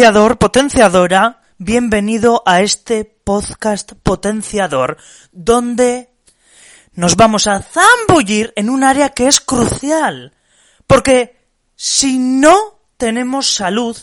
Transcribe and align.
Potenciador, 0.00 0.38
potenciadora, 0.38 1.42
bienvenido 1.58 2.42
a 2.46 2.62
este 2.62 3.04
podcast 3.04 3.92
potenciador, 4.02 4.96
donde 5.30 6.08
nos 6.94 7.16
vamos 7.16 7.46
a 7.46 7.60
zambullir 7.60 8.50
en 8.56 8.70
un 8.70 8.82
área 8.82 9.10
que 9.10 9.26
es 9.26 9.42
crucial. 9.42 10.32
Porque 10.86 11.36
si 11.76 12.18
no 12.18 12.80
tenemos 12.96 13.52
salud, 13.52 13.94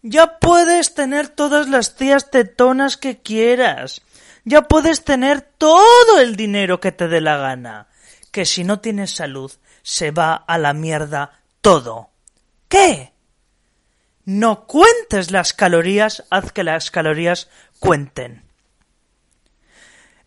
ya 0.00 0.38
puedes 0.38 0.94
tener 0.94 1.26
todas 1.26 1.68
las 1.68 1.96
tías 1.96 2.30
tetonas 2.30 2.96
que 2.96 3.20
quieras. 3.20 4.02
Ya 4.44 4.62
puedes 4.62 5.02
tener 5.02 5.40
todo 5.40 6.20
el 6.20 6.36
dinero 6.36 6.78
que 6.78 6.92
te 6.92 7.08
dé 7.08 7.20
la 7.20 7.36
gana. 7.36 7.88
Que 8.30 8.46
si 8.46 8.62
no 8.62 8.78
tienes 8.78 9.10
salud, 9.10 9.50
se 9.82 10.12
va 10.12 10.34
a 10.34 10.56
la 10.56 10.72
mierda 10.72 11.42
todo. 11.60 12.10
¿Qué? 12.68 13.12
No 14.24 14.66
cuentes 14.66 15.30
las 15.30 15.52
calorías, 15.52 16.24
haz 16.30 16.52
que 16.52 16.64
las 16.64 16.90
calorías 16.90 17.48
cuenten. 17.80 18.44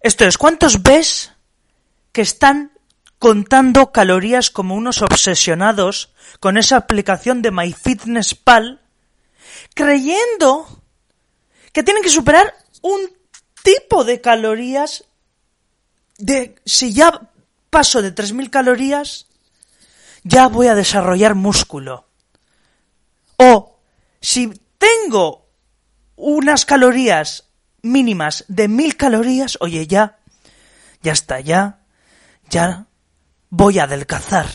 Esto 0.01 0.25
es, 0.25 0.37
¿cuántos 0.37 0.83
ves 0.83 1.31
que 2.11 2.21
están 2.21 2.71
contando 3.19 3.91
calorías 3.91 4.51
como 4.51 4.75
unos 4.75 5.01
obsesionados 5.01 6.13
con 6.39 6.57
esa 6.57 6.77
aplicación 6.77 7.41
de 7.41 7.51
MyFitnessPal, 7.51 8.81
creyendo 9.73 10.83
que 11.71 11.83
tienen 11.83 12.03
que 12.03 12.09
superar 12.09 12.53
un 12.81 13.09
tipo 13.63 14.03
de 14.03 14.21
calorías 14.21 15.05
de 16.17 16.55
si 16.65 16.93
ya 16.93 17.29
paso 17.69 18.01
de 18.01 18.13
3.000 18.13 18.49
calorías, 18.49 19.27
ya 20.23 20.47
voy 20.47 20.67
a 20.67 20.75
desarrollar 20.75 21.35
músculo. 21.35 22.07
O 23.37 23.74
si 24.25 24.51
tengo 24.79 25.51
unas 26.15 26.65
calorías 26.65 27.51
mínimas 27.83 28.43
de 28.47 28.67
1.000 28.67 28.97
calorías, 28.97 29.55
oye, 29.61 29.85
ya, 29.85 30.17
ya 31.03 31.11
está, 31.11 31.41
ya, 31.41 31.81
ya 32.49 32.87
voy 33.51 33.77
a 33.77 33.83
adelgazar. 33.83 34.47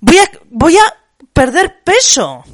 Voy 0.00 0.18
a, 0.18 0.30
voy 0.50 0.76
a 0.76 0.94
perder 1.32 1.82
peso. 1.84 2.44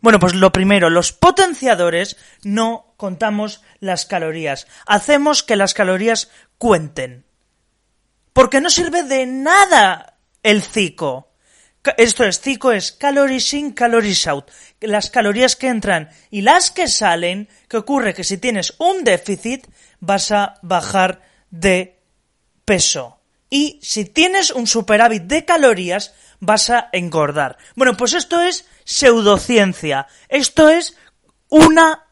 Bueno, 0.00 0.18
pues 0.18 0.34
lo 0.34 0.50
primero, 0.50 0.88
los 0.88 1.12
potenciadores 1.12 2.16
no 2.42 2.94
contamos 2.96 3.60
las 3.80 4.06
calorías. 4.06 4.66
Hacemos 4.86 5.42
que 5.42 5.56
las 5.56 5.74
calorías 5.74 6.30
cuenten. 6.56 7.26
Porque 8.32 8.62
no 8.62 8.70
sirve 8.70 9.02
de 9.02 9.26
nada 9.26 10.16
el 10.42 10.62
CICO. 10.62 11.28
Esto 11.96 12.24
es, 12.24 12.40
CICO 12.40 12.72
es 12.72 12.92
calories 12.92 13.54
in, 13.54 13.72
calories 13.72 14.26
out. 14.26 14.50
Las 14.80 15.10
calorías 15.10 15.56
que 15.56 15.68
entran 15.68 16.10
y 16.30 16.42
las 16.42 16.70
que 16.70 16.88
salen, 16.88 17.48
que 17.68 17.78
ocurre 17.78 18.14
que 18.14 18.24
si 18.24 18.38
tienes 18.38 18.74
un 18.78 19.04
déficit, 19.04 19.66
vas 20.00 20.30
a 20.30 20.54
bajar 20.62 21.22
de 21.50 21.98
peso. 22.64 23.18
Y 23.50 23.80
si 23.82 24.04
tienes 24.04 24.50
un 24.50 24.66
superávit 24.66 25.22
de 25.22 25.44
calorías, 25.44 26.14
vas 26.40 26.70
a 26.70 26.88
engordar. 26.92 27.56
Bueno, 27.74 27.96
pues 27.96 28.14
esto 28.14 28.40
es 28.40 28.66
pseudociencia. 28.84 30.06
Esto 30.28 30.68
es 30.68 30.96
una, 31.48 32.06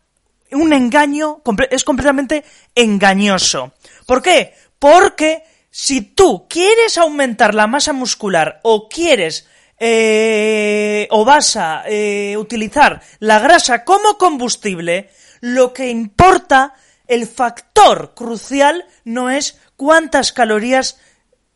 un 0.52 0.72
engaño, 0.72 1.42
es 1.70 1.84
completamente 1.84 2.44
engañoso. 2.74 3.72
¿Por 4.06 4.22
qué? 4.22 4.54
Porque 4.78 5.44
si 5.70 6.00
tú 6.00 6.46
quieres 6.48 6.96
aumentar 6.96 7.54
la 7.54 7.66
masa 7.66 7.92
muscular 7.92 8.60
o 8.62 8.88
quieres 8.88 9.46
eh, 9.78 11.06
o 11.10 11.24
vas 11.24 11.56
a 11.56 11.84
eh, 11.86 12.36
utilizar 12.36 13.02
la 13.18 13.38
grasa 13.38 13.84
como 13.84 14.16
combustible, 14.18 15.10
lo 15.40 15.72
que 15.72 15.90
importa, 15.90 16.74
el 17.06 17.26
factor 17.26 18.14
crucial 18.14 18.86
no 19.04 19.30
es 19.30 19.60
cuántas 19.76 20.32
calorías 20.32 20.98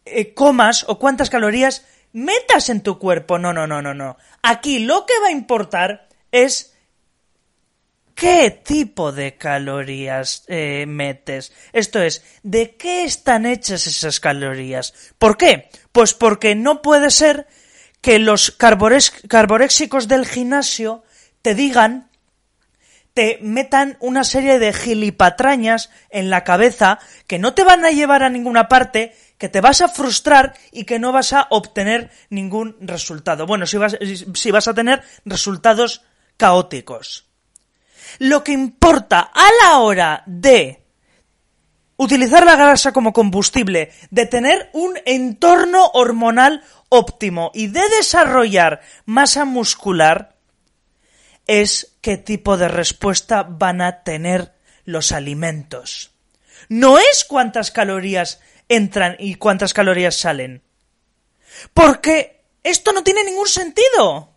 eh, 0.05 0.35
comas 0.35 0.85
o 0.89 0.99
cuántas 0.99 1.31
calorías 1.31 1.85
metas 2.13 2.69
en 2.69 2.83
tu 2.83 2.99
cuerpo. 2.99 3.39
No, 3.39 3.53
no, 3.53 3.67
no, 3.67 3.83
no, 3.83 3.95
no. 3.95 4.17
Aquí 4.43 4.81
lo 4.81 5.07
que 5.07 5.19
va 5.23 5.29
a 5.29 5.33
importar 5.33 6.09
es 6.31 6.75
qué 8.15 8.51
tipo 8.51 9.13
de 9.13 9.37
calorías 9.37 10.45
eh, 10.49 10.85
metes. 10.87 11.53
Esto 11.73 12.01
es, 12.03 12.23
¿de 12.43 12.77
qué 12.77 13.05
están 13.05 13.47
hechas 13.47 13.87
esas 13.87 14.21
calorías? 14.21 14.93
¿Por 15.19 15.37
qué? 15.37 15.71
Pues 15.93 16.15
porque 16.15 16.55
no 16.55 16.83
puede 16.83 17.11
ser 17.11 17.47
que 18.01 18.19
los 18.19 18.51
carboréxicos 18.51 20.09
del 20.09 20.27
gimnasio 20.27 21.03
te 21.43 21.55
digan, 21.55 22.11
te 23.15 23.39
metan 23.43 23.97
una 24.01 24.25
serie 24.25 24.59
de 24.59 24.73
gilipatrañas 24.73 25.91
en 26.11 26.31
la 26.31 26.45
cabeza 26.45 26.99
que 27.27 27.39
no 27.39 27.55
te 27.55 27.65
van 27.65 27.85
a 27.85 27.91
llevar 27.91 28.23
a 28.23 28.31
ninguna 28.31 28.69
parte, 28.69 29.15
que 29.37 29.49
te 29.49 29.61
vas 29.61 29.81
a 29.81 29.89
frustrar 29.89 30.55
y 30.71 30.85
que 30.85 30.99
no 30.99 31.13
vas 31.13 31.33
a 31.33 31.47
obtener 31.51 32.11
ningún 32.31 32.77
resultado. 32.81 33.47
Bueno, 33.47 33.67
si 33.67 33.77
vas, 33.77 33.99
si 34.35 34.51
vas 34.51 34.69
a 34.69 34.75
tener 34.75 35.03
resultados 35.25 36.03
caóticos. 36.37 37.27
Lo 38.19 38.43
que 38.43 38.53
importa 38.53 39.31
a 39.33 39.49
la 39.63 39.79
hora 39.79 40.23
de 40.27 40.80
utilizar 42.01 42.47
la 42.47 42.57
grasa 42.57 42.95
como 42.95 43.13
combustible, 43.13 43.93
de 44.11 44.25
tener 44.25 44.71
un 44.73 44.99
entorno 45.05 45.91
hormonal 45.93 46.65
óptimo 46.89 47.51
y 47.53 47.67
de 47.67 47.83
desarrollar 47.99 48.81
masa 49.05 49.45
muscular, 49.45 50.35
es 51.47 51.99
qué 52.01 52.17
tipo 52.17 52.57
de 52.57 52.69
respuesta 52.69 53.43
van 53.43 53.83
a 53.83 54.03
tener 54.03 54.55
los 54.87 55.13
alimentos. 55.13 56.13
No 56.71 56.99
es 56.99 57.27
cuántas 57.29 57.71
calorías 57.71 58.41
entran 58.71 59.17
y 59.19 59.35
cuántas 59.35 59.75
calorías 59.75 60.17
salen. 60.17 60.63
Porque 61.75 62.45
esto 62.63 62.95
no 62.95 63.05
tiene 63.05 63.25
ningún 63.25 63.49
sentido. 63.49 64.33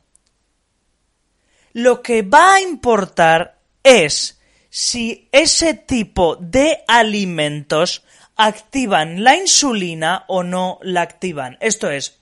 Lo 1.71 2.01
que 2.01 2.23
va 2.23 2.55
a 2.55 2.61
importar 2.61 3.57
es 3.83 4.41
si 4.75 5.29
ese 5.31 5.75
tipo 5.75 6.35
de 6.35 6.83
alimentos 6.87 8.01
activan 8.35 9.23
la 9.23 9.35
insulina 9.35 10.25
o 10.27 10.41
no 10.41 10.79
la 10.81 11.03
activan. 11.03 11.59
Esto 11.59 11.91
es, 11.91 12.17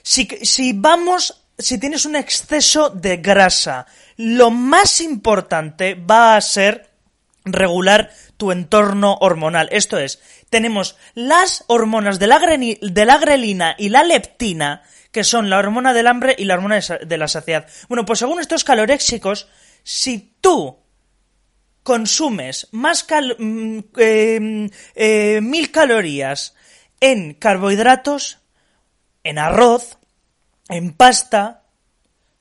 si, 0.00 0.28
si 0.42 0.74
vamos, 0.74 1.42
si 1.58 1.78
tienes 1.78 2.06
un 2.06 2.14
exceso 2.14 2.90
de 2.90 3.16
grasa, 3.16 3.86
lo 4.16 4.52
más 4.52 5.00
importante 5.00 5.96
va 5.96 6.36
a 6.36 6.40
ser 6.40 6.88
regular 7.44 8.12
tu 8.36 8.52
entorno 8.52 9.18
hormonal. 9.20 9.68
Esto 9.72 9.98
es, 9.98 10.20
tenemos 10.48 10.96
las 11.14 11.64
hormonas 11.66 12.20
de 12.20 12.28
la, 12.28 12.38
de 12.38 13.04
la 13.04 13.18
grelina 13.18 13.74
y 13.76 13.88
la 13.88 14.04
leptina, 14.04 14.84
que 15.10 15.24
son 15.24 15.50
la 15.50 15.58
hormona 15.58 15.92
del 15.92 16.06
hambre 16.06 16.36
y 16.38 16.44
la 16.44 16.54
hormona 16.54 16.78
de 16.78 17.18
la 17.18 17.26
saciedad. 17.26 17.66
Bueno, 17.88 18.04
pues 18.04 18.20
según 18.20 18.38
estos 18.38 18.62
caloréxicos, 18.62 19.48
si 19.82 20.36
tú 20.40 20.85
consumes 21.86 22.66
más 22.72 23.06
mm, 23.38 23.78
eh, 23.96 24.70
eh, 24.96 25.40
mil 25.40 25.70
calorías 25.70 26.56
en 26.98 27.32
carbohidratos, 27.34 28.38
en 29.22 29.38
arroz, 29.38 29.96
en 30.68 30.94
pasta, 30.94 31.62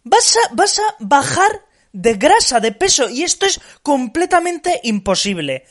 vas 0.04 0.36
a, 0.36 0.54
vas 0.56 0.80
a 0.80 0.96
bajar 0.98 1.62
de 1.94 2.16
grasa, 2.16 2.60
de 2.60 2.72
peso, 2.72 3.08
y 3.08 3.22
esto 3.22 3.46
es 3.46 3.62
completamente 3.84 4.80
imposible, 4.82 5.66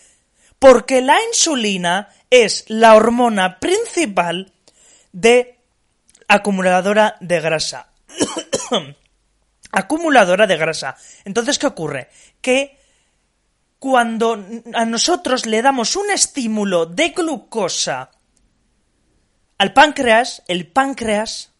porque 0.61 1.00
la 1.00 1.17
insulina 1.29 2.11
es 2.31 2.67
la 2.69 2.94
hormona 2.94 3.59
principal 3.59 4.53
de 5.11 5.59
acumuladora 6.29 7.17
de 7.20 7.41
grasa. 7.41 7.88
acumuladora 9.73 10.47
de 10.47 10.56
grasa. 10.56 10.97
Entonces, 11.25 11.59
¿qué 11.59 11.67
ocurre? 11.67 12.09
Que 12.41 12.83
cuando 13.84 14.42
a 14.72 14.86
nosotros 14.86 15.44
le 15.44 15.60
damos 15.60 15.94
un 15.94 16.10
estímulo 16.10 16.86
de 16.86 17.10
glucosa 17.10 18.10
al 19.58 19.75
páncreas, 19.75 20.42
el 20.48 20.66
páncreas 20.66 21.52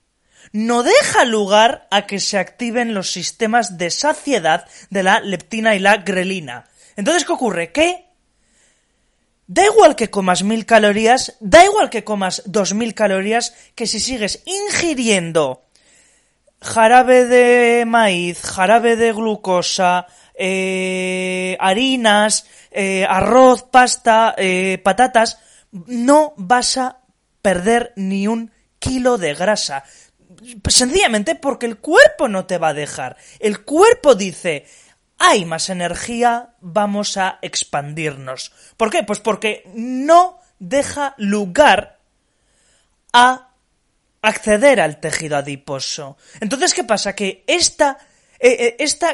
no 0.51 0.83
deja 0.83 1.27
lugar 1.27 1.87
a 1.91 2.07
que 2.07 2.21
se 2.21 2.39
activen 2.39 2.95
los 2.95 3.13
sistemas 3.13 3.77
de 3.77 3.91
saciedad 3.91 4.67
de 4.89 5.03
la 5.03 5.21
leptina 5.21 5.75
y 5.75 5.81
la 5.81 5.99
grelina. 5.99 6.65
Entonces, 6.97 7.27
¿qué 7.27 7.33
ocurre? 7.33 7.73
Que 7.73 8.07
da 9.47 9.67
igual 9.67 9.95
que 9.95 10.09
comas 10.09 10.45
mil 10.45 10.65
calorías, 10.65 11.37
da 11.41 11.63
igual 11.63 11.91
que 11.91 12.05
comas 12.05 12.43
dos 12.47 12.73
mil 12.73 12.95
calorías, 12.95 13.55
que 13.75 13.87
si 13.87 14.01
sigues 14.01 14.43
ingiriendo 14.47 15.67
jarabe 16.63 17.27
de 17.27 17.85
maíz, 17.85 18.41
jarabe 18.41 18.97
de 18.97 19.13
glucosa, 19.13 20.07
eh, 20.35 21.57
harinas, 21.61 22.47
eh, 22.71 23.07
arroz, 23.09 23.63
pasta, 23.65 24.35
eh, 24.37 24.81
patatas, 24.83 25.39
no 25.87 26.35
vas 26.37 26.77
a 26.77 26.99
perder 27.43 27.93
ni 27.97 28.27
un 28.27 28.53
kilo 28.79 29.19
de 29.19 29.35
grasa. 29.35 29.85
sencillamente 30.69 31.37
porque 31.37 31.67
el 31.67 31.79
cuerpo 31.79 32.29
no 32.29 32.45
te 32.45 32.59
va 32.59 32.69
a 32.69 32.75
dejar. 32.75 33.17
El 33.39 33.65
cuerpo 33.65 34.15
dice, 34.15 34.67
hay 35.19 35.45
más 35.45 35.71
energía, 35.71 36.55
vamos 36.61 37.17
a 37.17 37.39
expandirnos. 37.41 38.53
¿Por 38.77 38.91
qué? 38.91 39.03
Pues 39.05 39.21
porque 39.21 39.63
no 39.75 40.41
deja 40.59 41.15
lugar 41.17 41.99
a 43.13 43.51
acceder 44.23 44.81
al 44.81 45.01
tejido 45.01 45.37
adiposo. 45.37 46.17
Entonces, 46.41 46.75
¿qué 46.75 46.85
pasa? 46.85 47.15
Que 47.15 47.45
esta, 47.47 47.99
eh, 48.39 48.57
eh, 48.59 48.77
esta, 48.79 49.13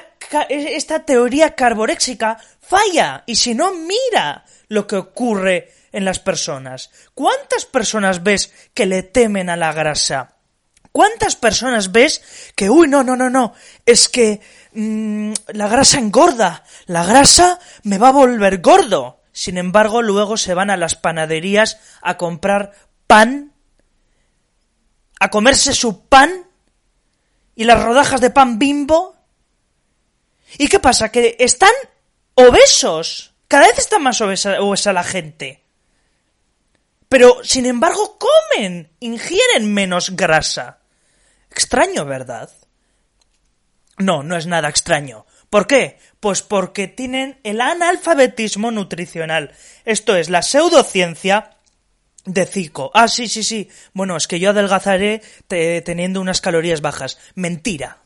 eh, 0.49 0.77
esta 0.77 1.05
teoría 1.05 1.55
carboréxica 1.55 2.39
falla. 2.61 3.25
Y 3.27 3.37
si 3.37 3.55
no, 3.55 3.73
mira 3.73 4.45
lo 4.69 4.87
que 4.87 4.97
ocurre 4.97 5.73
en 5.93 6.05
las 6.05 6.19
personas. 6.19 6.91
¿Cuántas 7.15 7.65
personas 7.65 8.23
ves 8.23 8.53
que 8.75 8.87
le 8.87 9.03
temen 9.03 9.51
a 9.51 9.57
la 9.57 9.73
grasa? 9.73 10.37
¿Cuántas 10.93 11.37
personas 11.37 11.93
ves 11.93 12.53
que, 12.57 12.69
uy, 12.69 12.89
no, 12.89 13.05
no, 13.05 13.15
no, 13.15 13.31
no, 13.31 13.55
es 13.87 14.09
que 14.09 14.41
mm, 14.73 15.33
la 15.49 15.69
grasa 15.69 15.99
engorda, 15.99 16.65
la 16.87 17.05
grasa 17.05 17.61
me 17.85 17.99
va 17.99 18.09
a 18.09 18.13
volver 18.13 18.61
gordo? 18.61 19.21
Sin 19.33 19.57
embargo, 19.57 20.03
luego 20.03 20.37
se 20.37 20.55
van 20.55 20.71
a 20.71 20.77
las 20.77 20.97
panaderías 20.97 21.79
a 22.03 22.17
comprar 22.17 22.73
pan, 23.07 23.53
a 25.21 25.31
comerse 25.31 25.73
su 25.73 26.07
pan 26.07 26.50
y 27.61 27.65
las 27.65 27.83
rodajas 27.83 28.23
de 28.23 28.31
pan 28.31 28.59
bimbo. 28.59 29.15
¿Y 30.57 30.69
qué 30.69 30.81
pasa? 30.81 31.13
Que 31.13 31.37
están 31.39 31.75
obesos. 32.33 33.35
Cada 33.49 33.67
vez 33.67 33.77
está 33.77 33.99
más 33.99 34.23
obesa, 34.23 34.93
la 34.95 35.05
gente. 35.05 35.63
Pero, 37.11 37.45
sin 37.45 37.67
embargo, 37.67 38.17
comen, 38.19 38.91
ingieren 39.01 39.75
menos 39.75 40.17
grasa. 40.17 40.79
Extraño, 41.51 42.07
¿verdad? 42.07 42.51
No, 43.99 44.23
no 44.23 44.39
es 44.39 44.47
nada 44.47 44.71
extraño. 44.71 45.27
¿Por 45.51 45.67
qué? 45.67 45.99
Pues 46.19 46.41
porque 46.41 46.89
tienen 46.89 47.41
el 47.45 47.61
analfabetismo 47.61 48.71
nutricional. 48.71 49.53
Esto 49.85 50.17
es 50.17 50.31
la 50.31 50.41
pseudociencia 50.41 51.59
de 52.25 52.47
Zico. 52.47 52.91
Ah, 52.95 53.09
sí, 53.09 53.29
sí, 53.29 53.43
sí. 53.43 53.69
Bueno, 53.93 54.17
es 54.17 54.27
que 54.27 54.41
yo 54.41 54.51
adelgazaré 54.51 55.23
teniendo 55.49 56.21
unas 56.21 56.41
calorías 56.41 56.81
bajas. 56.81 57.19
Mentira. 57.35 57.99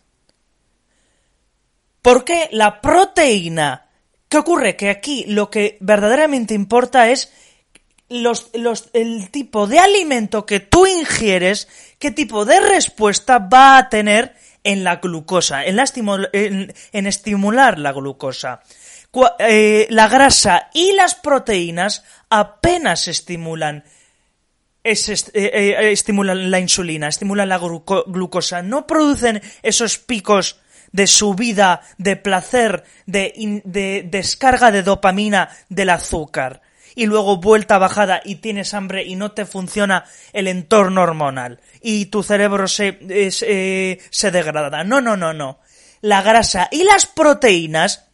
¿Por 2.02 2.25
qué 2.25 2.49
la 2.52 2.81
proteína? 2.81 3.88
¿Qué 4.28 4.38
ocurre? 4.38 4.76
Que 4.76 4.90
aquí 4.90 5.25
lo 5.26 5.50
que 5.50 5.78
verdaderamente 5.81 6.55
importa 6.55 7.11
es 7.11 7.32
los, 8.08 8.50
los, 8.55 8.90
el 8.93 9.31
tipo 9.31 9.66
de 9.66 9.78
alimento 9.78 10.44
que 10.44 10.61
tú 10.61 10.87
ingieres, 10.87 11.69
qué 11.99 12.11
tipo 12.11 12.44
de 12.44 12.61
respuesta 12.61 13.38
va 13.38 13.78
a 13.78 13.88
tener 13.88 14.34
en 14.62 14.84
la 14.84 14.96
glucosa, 14.96 15.64
en, 15.64 15.76
la 15.76 15.84
en, 16.32 17.06
estimular 17.06 17.78
la 17.78 17.93
glucosa. 17.93 18.62
Eh, 19.38 19.87
la 19.90 20.08
grasa 20.08 20.70
y 20.75 20.93
las 20.93 21.14
proteínas 21.14 22.05
apenas 22.28 23.06
estimulan 23.06 23.84
es, 24.84 25.08
eh, 25.08 25.20
eh, 25.34 25.92
estimulan 25.92 26.50
la 26.50 26.60
insulina, 26.60 27.08
estimulan 27.08 27.48
la 27.48 27.58
glucosa, 27.58 28.62
no 28.62 28.86
producen 28.86 29.42
esos 29.62 29.98
picos 29.98 30.60
de 30.92 31.06
subida, 31.06 31.81
de 31.98 32.16
placer, 32.16 32.84
de, 33.06 33.62
de 33.64 34.06
descarga 34.08 34.70
de 34.70 34.82
dopamina 34.82 35.48
del 35.69 35.90
azúcar 35.90 36.62
y 36.94 37.06
luego 37.06 37.38
vuelta 37.38 37.78
bajada 37.78 38.20
y 38.25 38.36
tienes 38.36 38.75
hambre 38.75 39.04
y 39.04 39.16
no 39.16 39.32
te 39.32 39.46
funciona 39.46 40.04
el 40.32 40.46
entorno 40.46 41.02
hormonal 41.02 41.60
y 41.80 42.06
tu 42.06 42.22
cerebro 42.22 42.66
eh, 42.78 43.98
se 44.10 44.30
degrada. 44.30 44.84
No, 44.84 45.00
no, 45.00 45.16
no, 45.16 45.32
no. 45.32 45.58
La 46.00 46.22
grasa 46.22 46.69
y 46.70 46.84
las 46.84 47.06
proteínas 47.06 48.06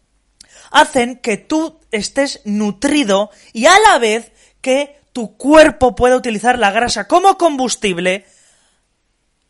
hacen 0.71 1.17
que 1.17 1.37
tú 1.37 1.81
estés 1.91 2.41
nutrido 2.45 3.31
y 3.53 3.67
a 3.67 3.75
la 3.81 3.99
vez 3.99 4.33
que 4.61 5.00
tu 5.13 5.37
cuerpo 5.37 5.95
pueda 5.95 6.17
utilizar 6.17 6.59
la 6.59 6.71
grasa 6.71 7.07
como 7.09 7.37
combustible 7.37 8.27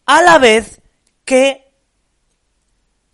a 0.07 0.23
la 0.23 0.39
vez 0.39 0.81
que 1.25 1.71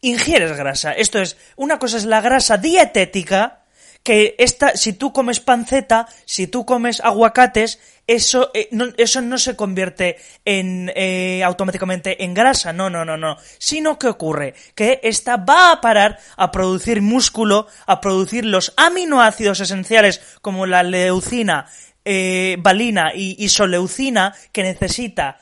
ingieres 0.01 0.57
grasa. 0.57 0.93
Esto 0.93 1.21
es, 1.21 1.37
una 1.57 1.79
cosa 1.79 1.97
es 1.97 2.05
la 2.05 2.21
grasa 2.21 2.57
dietética 2.57 3.63
que 4.07 4.37
esta, 4.39 4.77
si 4.77 4.93
tú 4.93 5.13
comes 5.13 5.41
panceta, 5.41 6.07
si 6.27 6.47
tú 6.47 6.65
comes 6.65 7.01
aguacates, 7.01 7.81
eso, 8.07 8.53
eh, 8.55 8.69
no, 8.71 8.87
eso 8.99 9.21
no 9.21 9.37
se 9.37 9.57
convierte 9.57 10.17
en 10.45 10.93
eh, 10.95 11.43
automáticamente 11.43 12.23
en 12.23 12.33
grasa, 12.33 12.73
no, 12.73 12.89
no, 12.89 13.05
no, 13.05 13.17
no. 13.17 13.37
Sino 13.59 13.99
que 13.99 14.07
ocurre 14.07 14.55
que 14.77 15.01
esta 15.03 15.39
va 15.39 15.73
a 15.73 15.81
parar 15.81 16.21
a 16.37 16.53
producir 16.53 17.03
músculo, 17.03 17.67
a 17.85 18.01
producir 18.01 18.45
los 18.45 18.73
aminoácidos 18.77 19.59
esenciales 19.59 20.21
como 20.41 20.67
la 20.67 20.85
leucina, 20.85 21.67
eh, 22.09 22.57
valina 22.61 23.13
y 23.13 23.45
isoleucina 23.45 24.33
que 24.53 24.63
necesita 24.63 25.39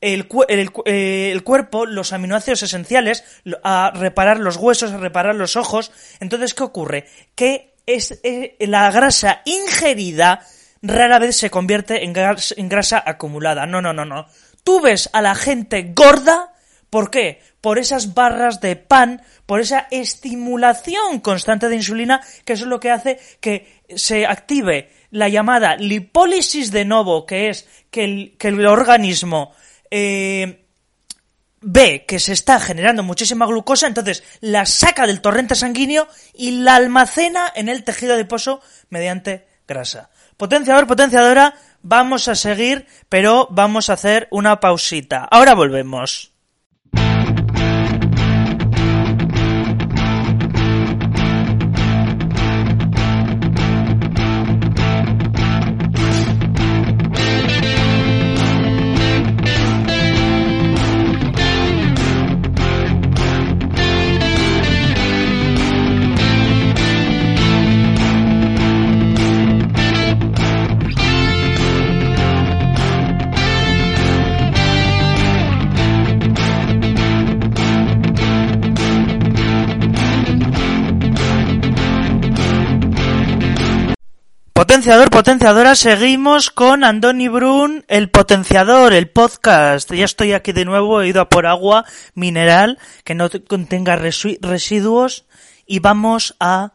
el, 0.00 0.26
el, 0.48 0.70
el, 0.86 1.44
cuerpo, 1.44 1.86
los 1.86 2.12
aminoácidos 2.12 2.64
esenciales, 2.64 3.22
a 3.62 3.92
reparar 3.94 4.40
los 4.40 4.56
huesos, 4.56 4.90
a 4.90 4.98
reparar 4.98 5.36
los 5.36 5.54
ojos. 5.54 5.92
Entonces, 6.18 6.54
¿qué 6.54 6.64
ocurre? 6.64 7.06
Que 7.36 7.74
es, 7.86 8.18
eh, 8.24 8.56
la 8.60 8.90
grasa 8.90 9.42
ingerida 9.44 10.44
rara 10.82 11.20
vez 11.20 11.36
se 11.36 11.50
convierte 11.50 12.04
en 12.04 12.12
grasa, 12.12 13.02
acumulada. 13.06 13.66
No, 13.66 13.80
no, 13.80 13.92
no, 13.92 14.04
no. 14.04 14.26
Tú 14.64 14.80
ves 14.80 15.10
a 15.12 15.22
la 15.22 15.36
gente 15.36 15.92
gorda, 15.94 16.54
¿por 16.88 17.10
qué? 17.10 17.40
Por 17.60 17.78
esas 17.78 18.14
barras 18.14 18.60
de 18.60 18.76
pan, 18.76 19.22
por 19.46 19.60
esa 19.60 19.86
estimulación 19.90 21.20
constante 21.20 21.68
de 21.68 21.76
insulina, 21.76 22.20
que 22.44 22.54
eso 22.54 22.64
es 22.64 22.70
lo 22.70 22.80
que 22.80 22.90
hace 22.90 23.20
que 23.40 23.82
se 23.94 24.26
active 24.26 24.90
la 25.10 25.28
llamada 25.28 25.76
lipólisis 25.76 26.70
de 26.70 26.84
novo, 26.84 27.26
que 27.26 27.50
es 27.50 27.66
que 27.90 28.04
el, 28.04 28.36
que 28.38 28.48
el 28.48 28.66
organismo 28.66 29.52
eh, 29.90 30.66
ve 31.60 32.04
que 32.06 32.18
se 32.18 32.32
está 32.32 32.58
generando 32.60 33.02
muchísima 33.02 33.46
glucosa, 33.46 33.86
entonces 33.86 34.22
la 34.40 34.66
saca 34.66 35.06
del 35.06 35.20
torrente 35.20 35.54
sanguíneo 35.54 36.08
y 36.34 36.52
la 36.62 36.76
almacena 36.76 37.52
en 37.54 37.68
el 37.68 37.84
tejido 37.84 38.14
adiposo 38.14 38.60
mediante 38.88 39.46
grasa. 39.66 40.10
Potenciador, 40.36 40.86
potenciadora, 40.86 41.54
vamos 41.82 42.28
a 42.28 42.34
seguir, 42.34 42.86
pero 43.08 43.46
vamos 43.50 43.90
a 43.90 43.94
hacer 43.94 44.26
una 44.30 44.60
pausita. 44.60 45.28
Ahora 45.30 45.54
volvemos. 45.54 46.29
Potenciador, 84.80 85.10
potenciadora, 85.10 85.74
seguimos 85.74 86.48
con 86.48 86.84
Andoni 86.84 87.28
Brun, 87.28 87.84
el 87.86 88.08
potenciador, 88.08 88.94
el 88.94 89.10
podcast. 89.10 89.92
Ya 89.92 90.06
estoy 90.06 90.32
aquí 90.32 90.52
de 90.52 90.64
nuevo, 90.64 91.02
he 91.02 91.08
ido 91.08 91.20
a 91.20 91.28
por 91.28 91.44
agua 91.44 91.84
mineral 92.14 92.78
que 93.04 93.14
no 93.14 93.28
contenga 93.46 93.96
residuos 93.96 95.26
y 95.66 95.80
vamos 95.80 96.34
a... 96.40 96.72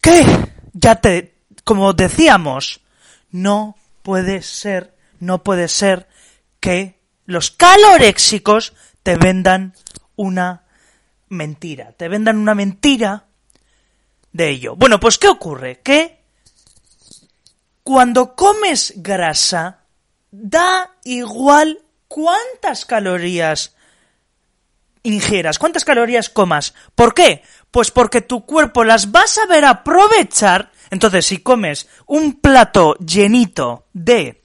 ¿Qué? 0.00 0.26
Ya 0.72 0.96
te... 0.96 1.36
Como 1.62 1.92
decíamos, 1.92 2.80
no 3.30 3.76
puede 4.02 4.42
ser, 4.42 4.96
no 5.20 5.44
puede 5.44 5.68
ser 5.68 6.08
que 6.58 6.98
los 7.24 7.52
caloréxicos 7.52 8.72
te 9.04 9.14
vendan 9.14 9.74
una 10.16 10.64
mentira, 11.28 11.92
te 11.92 12.08
vendan 12.08 12.38
una 12.38 12.56
mentira 12.56 13.26
de 14.32 14.48
ello. 14.48 14.74
Bueno, 14.74 14.98
pues 14.98 15.18
¿qué 15.18 15.28
ocurre? 15.28 15.78
Que 15.84 16.15
cuando 17.86 18.34
comes 18.34 18.94
grasa, 18.96 19.84
da 20.32 20.90
igual 21.04 21.78
cuántas 22.08 22.84
calorías 22.84 23.76
ingieras, 25.04 25.60
cuántas 25.60 25.84
calorías 25.84 26.28
comas. 26.28 26.74
¿Por 26.96 27.14
qué? 27.14 27.44
Pues 27.70 27.92
porque 27.92 28.22
tu 28.22 28.44
cuerpo 28.44 28.82
las 28.82 29.12
va 29.12 29.20
a 29.22 29.28
saber 29.28 29.64
aprovechar. 29.64 30.72
Entonces, 30.90 31.26
si 31.26 31.38
comes 31.38 31.88
un 32.06 32.40
plato 32.40 32.96
llenito 32.96 33.86
de 33.92 34.42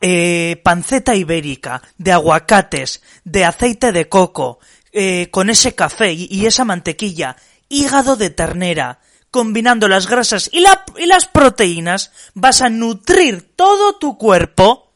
eh, 0.00 0.60
panceta 0.62 1.16
ibérica, 1.16 1.82
de 1.98 2.12
aguacates, 2.12 3.02
de 3.24 3.44
aceite 3.44 3.90
de 3.90 4.08
coco, 4.08 4.60
eh, 4.92 5.30
con 5.32 5.50
ese 5.50 5.74
café 5.74 6.12
y, 6.12 6.46
esa 6.46 6.64
mantequilla, 6.64 7.34
hígado 7.68 8.14
de 8.14 8.30
ternera, 8.30 9.00
combinando 9.34 9.88
las 9.88 10.06
grasas 10.06 10.48
y, 10.52 10.60
la, 10.60 10.84
y 10.96 11.06
las 11.06 11.26
proteínas, 11.26 12.12
vas 12.34 12.62
a 12.62 12.68
nutrir 12.68 13.42
todo 13.56 13.96
tu 13.96 14.16
cuerpo 14.16 14.92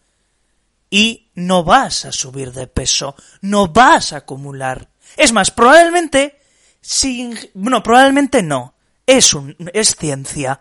y 0.90 1.26
no 1.35 1.64
vas 1.64 2.04
a 2.04 2.12
subir 2.12 2.52
de 2.52 2.68
peso, 2.68 3.16
no 3.40 3.66
vas 3.66 4.12
a 4.12 4.18
acumular. 4.18 4.90
Es 5.16 5.33
más, 5.33 5.50
probablemente, 5.50 6.38
si, 6.80 7.37
bueno, 7.52 7.83
probablemente 7.83 8.45
no, 8.45 8.75
es 9.09 9.35
un, 9.35 9.57
es 9.75 9.97
ciencia. 9.97 10.61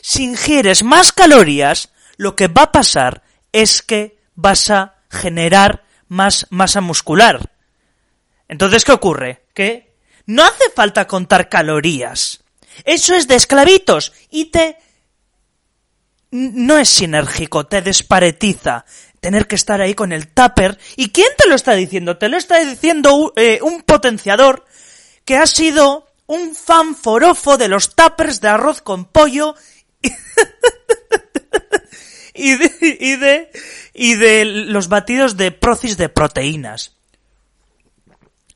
Si 0.00 0.24
ingieres 0.24 0.82
más 0.82 1.12
calorías, 1.12 1.90
lo 2.16 2.34
que 2.34 2.48
va 2.48 2.62
a 2.62 2.72
pasar 2.72 3.22
es 3.52 3.80
que 3.80 4.18
vas 4.34 4.70
a 4.70 4.96
generar 5.08 5.84
más 6.08 6.48
masa 6.50 6.80
muscular. 6.80 7.52
Entonces, 8.48 8.84
¿qué 8.84 8.90
ocurre? 8.90 9.44
Que 9.54 9.94
no 10.26 10.42
hace 10.42 10.64
falta 10.74 11.06
contar 11.06 11.48
calorías. 11.48 12.40
Eso 12.84 13.14
es 13.14 13.28
de 13.28 13.36
esclavitos 13.36 14.12
y 14.30 14.46
te... 14.46 14.76
no 16.30 16.78
es 16.78 16.88
sinérgico, 16.88 17.66
te 17.66 17.82
desparetiza. 17.82 18.84
Tener 19.20 19.46
que 19.46 19.54
estar 19.54 19.80
ahí 19.80 19.94
con 19.94 20.12
el 20.12 20.28
tupper. 20.28 20.78
¿Y 20.96 21.10
quién 21.10 21.28
te 21.38 21.48
lo 21.48 21.54
está 21.54 21.72
diciendo? 21.72 22.18
Te 22.18 22.28
lo 22.28 22.36
está 22.36 22.58
diciendo 22.58 23.32
eh, 23.36 23.60
un 23.62 23.82
potenciador 23.82 24.64
que 25.24 25.36
ha 25.36 25.46
sido 25.46 26.06
un 26.26 26.54
fan 26.54 26.94
forofo 26.94 27.56
de 27.56 27.68
los 27.68 27.94
tuppers 27.94 28.40
de 28.40 28.48
arroz 28.48 28.80
con 28.80 29.06
pollo 29.06 29.54
y 32.34 32.56
de, 32.56 32.98
y 33.00 33.16
de, 33.16 33.50
y 33.92 34.14
de 34.14 34.44
los 34.44 34.88
batidos 34.88 35.36
de 35.36 35.52
procis 35.52 35.96
de 35.96 36.08
proteínas. 36.08 36.92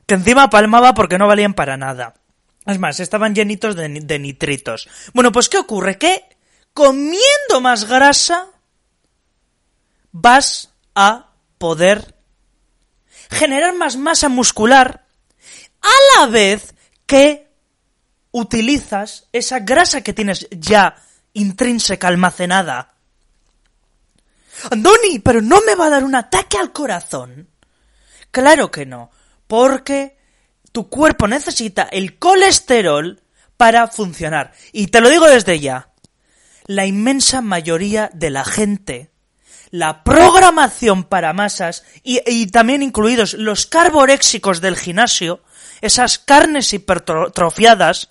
Que 0.07 0.15
encima 0.15 0.51
palmaba 0.51 0.95
porque 0.95 1.19
no 1.19 1.27
valían 1.27 1.55
para 1.55 1.77
nada. 1.77 2.15
Es 2.69 2.79
más, 2.79 3.01
estaban 3.01 3.35
llenitos 3.35 3.75
de, 3.75 4.19
nitritos. 4.19 4.89
Bueno, 5.15 5.33
pues 5.33 5.49
¿qué 5.49 5.57
ocurre? 5.57 5.97
Que 5.97 6.23
comiendo 6.75 7.63
más 7.63 7.89
grasa 7.89 8.47
vas 10.13 10.75
a 10.95 11.31
poder 11.57 12.15
generar 13.31 13.75
más 13.75 13.97
masa 13.97 14.29
muscular 14.29 15.07
a 15.81 16.21
la 16.21 16.27
vez 16.27 16.75
que 17.07 17.49
utilizas 18.33 19.29
esa 19.33 19.61
grasa 19.61 20.03
que 20.03 20.13
tienes 20.13 20.47
ya 20.51 20.95
intrínseca 21.33 22.09
almacenada 22.09 22.99
Andoni, 24.71 25.21
pero 25.21 25.41
no 25.41 25.61
me 25.63 25.75
va 25.75 25.87
a 25.87 25.91
dar 25.91 26.05
un 26.05 26.15
ataque 26.15 26.59
al 26.59 26.73
corazón. 26.73 27.49
Claro 28.31 28.71
que 28.71 28.87
no, 28.87 29.11
porque 29.47 30.18
tu 30.73 30.89
cuerpo 30.89 31.29
necesita 31.29 31.83
el 31.85 32.19
colesterol 32.19 33.21
para 33.57 33.89
funcionar. 33.89 34.53
Y 34.73 34.89
te 34.89 35.01
lo 35.01 35.11
digo 35.11 35.27
desde 35.27 35.61
ya, 35.61 35.91
la 36.67 36.87
inmensa 36.87 37.41
mayoría 37.43 38.11
de 38.15 38.31
la 38.31 38.45
gente, 38.45 39.11
la 39.71 40.05
programación 40.05 41.05
para 41.05 41.33
masas 41.33 41.85
y, 42.03 42.47
también 42.47 42.83
incluidos 42.83 43.35
los 43.35 43.67
carboréxicos 43.67 44.61
del 44.61 44.77
gimnasio, 44.77 45.43
esas 45.81 46.19
carnes 46.19 46.73
hipertrofiadas, 46.73 48.11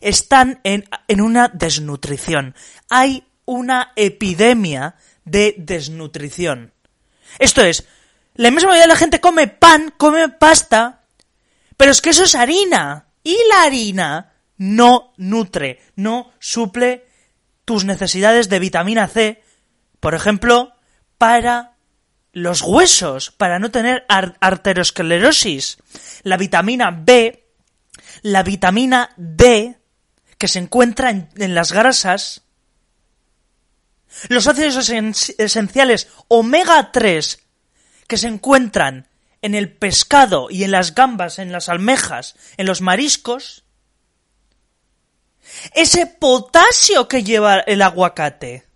están 0.00 0.60
en, 0.62 0.88
en 1.08 1.20
una 1.20 1.48
desnutrición. 1.48 2.54
Hay 2.90 3.24
una 3.44 3.92
epidemia 3.96 4.96
de 5.24 5.54
desnutrición. 5.58 6.72
Esto 7.38 7.62
es, 7.62 7.86
la 8.34 8.48
inmensa 8.48 8.66
mayoría 8.66 8.84
de 8.84 8.92
la 8.92 8.96
gente 8.96 9.20
come 9.20 9.48
pan, 9.48 9.94
come 9.96 10.28
pasta, 10.28 11.05
pero 11.76 11.90
es 11.90 12.00
que 12.00 12.10
eso 12.10 12.24
es 12.24 12.34
harina. 12.34 13.08
Y 13.22 13.36
la 13.48 13.62
harina 13.62 14.34
no 14.56 15.12
nutre, 15.16 15.80
no 15.96 16.32
suple 16.38 17.06
tus 17.64 17.84
necesidades 17.84 18.48
de 18.48 18.58
vitamina 18.58 19.08
C, 19.08 19.42
por 20.00 20.14
ejemplo, 20.14 20.72
para 21.18 21.76
los 22.32 22.62
huesos, 22.62 23.30
para 23.30 23.58
no 23.58 23.70
tener 23.70 24.04
arteriosclerosis. 24.08 25.78
La 26.22 26.36
vitamina 26.36 26.90
B, 26.90 27.48
la 28.22 28.42
vitamina 28.42 29.10
D, 29.16 29.78
que 30.38 30.48
se 30.48 30.58
encuentra 30.58 31.10
en, 31.10 31.54
las 31.54 31.72
grasas, 31.72 32.42
los 34.28 34.46
ácidos 34.46 34.88
esenciales 35.38 36.08
omega 36.28 36.92
3 36.92 37.42
que 38.06 38.16
se 38.16 38.28
encuentran 38.28 39.08
en 39.42 39.54
el 39.54 39.72
pescado 39.72 40.48
y 40.50 40.64
en 40.64 40.70
las 40.70 40.94
gambas, 40.94 41.38
en 41.38 41.52
las 41.52 41.68
almejas, 41.68 42.34
en 42.56 42.66
los 42.66 42.80
mariscos, 42.80 43.64
ese 45.74 46.06
potasio 46.06 47.08
que 47.08 47.22
lleva 47.22 47.60
el 47.60 47.82
aguacate, 47.82 48.66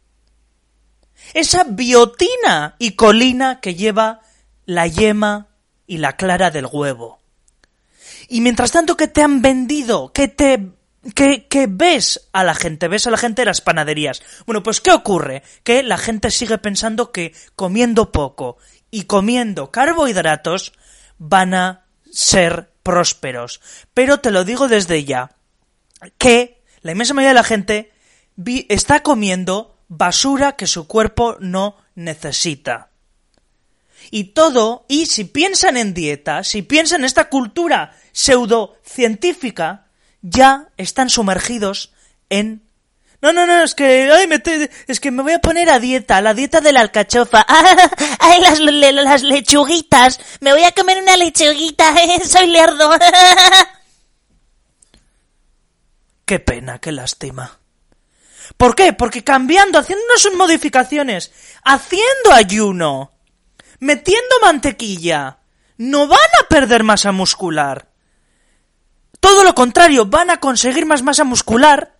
esa 1.34 1.64
biotina 1.64 2.76
y 2.78 2.92
colina 2.92 3.60
que 3.60 3.74
lleva 3.74 4.20
la 4.66 4.86
yema 4.86 5.48
y 5.86 5.98
la 5.98 6.16
clara 6.16 6.50
del 6.50 6.66
huevo. 6.66 7.20
Y 8.28 8.40
mientras 8.40 8.70
tanto 8.70 8.96
que 8.96 9.08
te 9.08 9.22
han 9.22 9.42
vendido, 9.42 10.12
que 10.12 10.28
te 10.28 10.70
que, 11.14 11.66
ves 11.68 12.28
a 12.32 12.44
la 12.44 12.54
gente, 12.54 12.88
ves 12.88 13.06
a 13.06 13.10
la 13.10 13.16
gente 13.16 13.42
de 13.42 13.46
las 13.46 13.60
panaderías. 13.60 14.22
Bueno, 14.46 14.62
pues 14.62 14.80
¿qué 14.80 14.92
ocurre? 14.92 15.42
Que 15.64 15.82
la 15.82 15.96
gente 15.96 16.30
sigue 16.30 16.58
pensando 16.58 17.10
que 17.10 17.34
comiendo 17.56 18.12
poco 18.12 18.58
y 18.90 19.04
comiendo 19.04 19.70
carbohidratos 19.70 20.72
van 21.18 21.54
a 21.54 21.86
ser 22.10 22.70
prósperos. 22.82 23.60
Pero 23.94 24.20
te 24.20 24.30
lo 24.30 24.44
digo 24.44 24.68
desde 24.68 25.04
ya, 25.04 25.32
que 26.18 26.62
la 26.82 26.92
inmensa 26.92 27.14
mayoría 27.14 27.30
de 27.30 27.34
la 27.34 27.44
gente 27.44 27.92
está 28.68 29.02
comiendo 29.02 29.78
basura 29.88 30.56
que 30.56 30.66
su 30.66 30.86
cuerpo 30.86 31.36
no 31.40 31.76
necesita. 31.94 32.90
Y 34.10 34.24
todo, 34.24 34.86
y 34.88 35.06
si 35.06 35.24
piensan 35.24 35.76
en 35.76 35.94
dieta, 35.94 36.42
si 36.42 36.62
piensan 36.62 37.00
en 37.00 37.04
esta 37.04 37.28
cultura 37.28 37.96
pseudocientífica, 38.12 39.86
ya 40.22 40.68
están 40.76 41.10
sumergidos 41.10 41.92
en 42.28 42.62
no, 43.22 43.34
no, 43.34 43.46
no, 43.46 43.62
es 43.62 43.74
que, 43.74 44.10
ay, 44.10 44.26
me 44.26 44.42
es 44.86 44.98
que 44.98 45.10
me 45.10 45.22
voy 45.22 45.34
a 45.34 45.40
poner 45.40 45.68
a 45.68 45.78
dieta, 45.78 46.22
la 46.22 46.32
dieta 46.32 46.62
de 46.62 46.72
la 46.72 46.80
alcachofa. 46.80 47.44
ay, 48.18 48.40
las, 48.40 49.22
lechuguitas, 49.22 50.20
me 50.40 50.52
voy 50.52 50.64
a 50.64 50.72
comer 50.72 51.02
una 51.02 51.16
lechuguita, 51.18 51.94
soy 52.24 52.46
lerdo. 52.46 52.90
qué 56.24 56.40
pena, 56.40 56.78
qué 56.78 56.92
lástima. 56.92 57.58
¿Por 58.56 58.74
qué? 58.74 58.94
Porque 58.94 59.22
cambiando, 59.22 59.78
haciendo 59.78 60.04
unas 60.06 60.36
modificaciones, 60.36 61.30
haciendo 61.62 62.32
ayuno, 62.32 63.12
metiendo 63.80 64.40
mantequilla, 64.40 65.38
no 65.76 66.06
van 66.06 66.18
a 66.40 66.48
perder 66.48 66.84
masa 66.84 67.12
muscular. 67.12 67.88
Todo 69.20 69.44
lo 69.44 69.54
contrario, 69.54 70.06
van 70.06 70.30
a 70.30 70.40
conseguir 70.40 70.86
más 70.86 71.02
masa 71.02 71.24
muscular, 71.24 71.99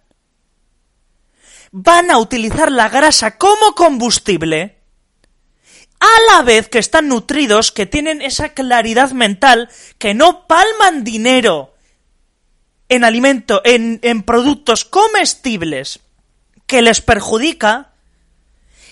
van 1.71 2.11
a 2.11 2.19
utilizar 2.19 2.71
la 2.73 2.89
grasa 2.89 3.37
como 3.37 3.75
combustible, 3.75 4.81
a 6.00 6.33
la 6.33 6.43
vez 6.43 6.69
que 6.69 6.79
están 6.79 7.09
nutridos, 7.09 7.73
que 7.73 7.87
tienen 7.87 8.23
esa 8.23 8.50
claridad 8.50 9.11
mental, 9.12 9.69
que 9.99 10.15
no 10.15 10.47
palman 10.47 11.05
dinero 11.05 11.75
en 12.89 13.05
alimento, 13.05 13.61
en, 13.65 14.23
productos 14.23 14.85
comestibles 14.85 16.00
que 16.67 16.83
les 16.83 17.03
perjudica, 17.03 17.93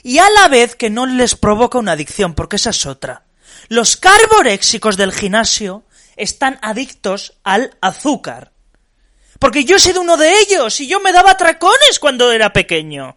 y 0.02 0.18
a 0.18 0.28
la 0.30 0.48
vez 0.48 0.76
que 0.76 0.90
no 0.90 1.06
les 1.06 1.34
provoca 1.34 1.78
una 1.78 1.92
adicción, 1.92 2.34
porque 2.34 2.56
esa 2.56 2.70
es 2.70 2.86
otra. 2.86 3.24
Los 3.68 3.96
carboréxicos 3.96 4.96
del 4.96 5.12
gimnasio 5.12 5.84
están 6.16 6.58
adictos 6.62 7.34
al 7.42 7.76
azúcar. 7.80 8.52
Porque 9.38 9.64
yo 9.64 9.76
he 9.76 9.80
sido 9.80 10.00
uno 10.00 10.16
de 10.16 10.32
ellos 10.40 10.80
y 10.80 10.88
yo 10.88 11.00
me 11.00 11.12
daba 11.12 11.36
tracones 11.36 11.98
cuando 12.00 12.32
era 12.32 12.52
pequeño. 12.52 13.16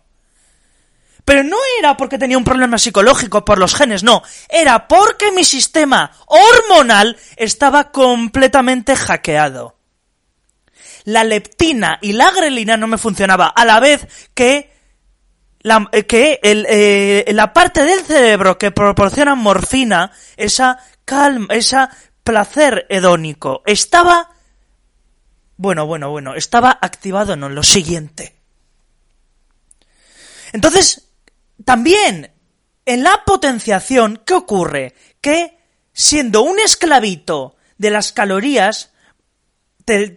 Pero 1.25 1.44
no 1.44 1.58
era 1.80 1.98
porque 1.98 2.18
tenía 2.18 2.38
un 2.38 2.44
problema 2.44 2.78
psicológico 2.78 3.46
por 3.46 3.60
los 3.60 3.75
genes, 3.75 4.04
no, 4.04 4.24
era 4.50 4.88
porque 4.88 5.32
mi 5.32 5.44
sistema 5.44 6.12
hormonal 6.25 7.18
estaba 7.36 7.92
completamente 7.92 8.96
hackeado. 8.96 9.78
La 11.04 11.24
leptina 11.24 12.00
y 12.01 12.13
la 12.13 12.32
grelina 12.32 12.78
no 12.78 12.88
me 12.88 12.98
funcionaba, 12.98 13.48
a 13.48 13.66
la 13.66 13.80
vez 13.80 14.08
que 14.34 14.72
la, 15.62 15.90
que 16.08 16.40
el, 16.42 16.66
eh, 16.70 17.25
la 17.34 17.54
parte 17.54 17.84
del 17.84 18.01
cerebro 18.01 18.58
que 18.58 18.72
proporciona 18.72 19.36
morfina, 19.36 20.12
esa 20.38 20.80
calma, 21.06 21.54
esa 21.54 21.90
placer 22.24 22.86
hedónico 22.90 23.62
estaba... 23.66 24.30
Bueno, 25.62 25.86
bueno, 25.86 26.10
bueno, 26.10 26.34
estaba 26.34 26.72
activado 26.82 27.34
en 27.34 27.53
lo 27.53 27.62
siguiente. 27.62 28.36
Entonces, 30.53 31.08
también 31.63 32.32
En 32.84 33.03
la 33.03 33.24
potenciación, 33.24 34.24
¿qué 34.25 34.34
ocurre? 34.34 34.96
Que 35.22 35.60
siendo 35.94 36.41
un 36.41 36.60
esclavito 36.60 37.58
de 37.77 37.91
las 37.91 38.12
calorías, 38.12 38.91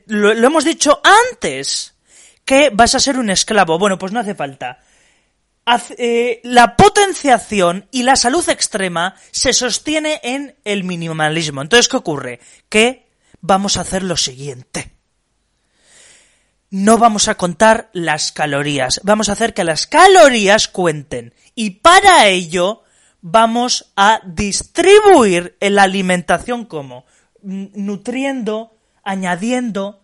lo, 0.06 0.32
hemos 0.32 0.64
dicho 0.64 1.02
antes, 1.30 1.94
que 2.46 2.70
vas 2.70 2.94
a 2.94 3.00
ser 3.00 3.18
un 3.18 3.28
esclavo. 3.28 3.78
Bueno, 3.78 3.98
pues 3.98 4.12
no 4.12 4.20
hace 4.20 4.34
falta. 4.34 4.80
Eh, 5.98 6.40
la 6.42 6.74
potenciación 6.74 7.86
y 7.90 8.02
la 8.02 8.16
salud 8.16 8.48
extrema 8.48 9.14
se 9.30 9.52
sostiene 9.52 10.20
en 10.22 10.56
el 10.64 10.84
minimalismo. 10.84 11.60
Entonces, 11.60 11.88
¿qué 11.88 11.98
ocurre? 11.98 12.40
Que 12.70 13.10
vamos 13.42 13.76
a 13.76 13.82
hacer 13.82 14.02
lo 14.02 14.16
siguiente. 14.16 14.93
No 16.74 16.98
vamos 16.98 17.28
a 17.28 17.36
contar 17.36 17.88
las 17.92 18.32
calorías, 18.32 19.00
vamos 19.04 19.28
a 19.28 19.34
hacer 19.34 19.54
que 19.54 19.62
las 19.62 19.86
calorías 19.86 20.66
cuenten. 20.66 21.32
Y 21.54 21.70
para 21.70 22.26
ello 22.26 22.82
vamos 23.20 23.92
a 23.94 24.20
distribuir 24.26 25.56
la 25.60 25.84
alimentación 25.84 26.64
como 26.64 27.06
nutriendo, 27.42 28.76
añadiendo 29.04 30.02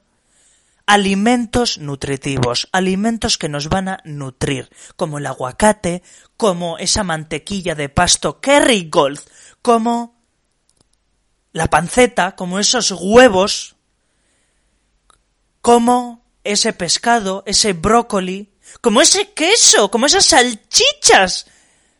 alimentos 0.86 1.78
nutritivos, 1.78 2.68
alimentos 2.70 3.36
que 3.36 3.48
nos 3.48 3.68
van 3.68 3.88
a 3.88 4.00
nutrir, 4.04 4.70
como 4.94 5.18
el 5.18 5.26
aguacate, 5.26 6.04
como 6.36 6.78
esa 6.78 7.02
mantequilla 7.02 7.74
de 7.74 7.88
pasto 7.88 8.40
Kerrygold, 8.40 9.18
como 9.60 10.22
la 11.50 11.66
panceta, 11.66 12.36
como 12.36 12.60
esos 12.60 12.92
huevos, 12.92 13.74
como 15.60 16.19
ese 16.44 16.72
pescado, 16.72 17.42
ese 17.46 17.72
brócoli, 17.72 18.50
como 18.80 19.00
ese 19.00 19.32
queso, 19.32 19.90
como 19.90 20.06
esas 20.06 20.26
salchichas 20.26 21.46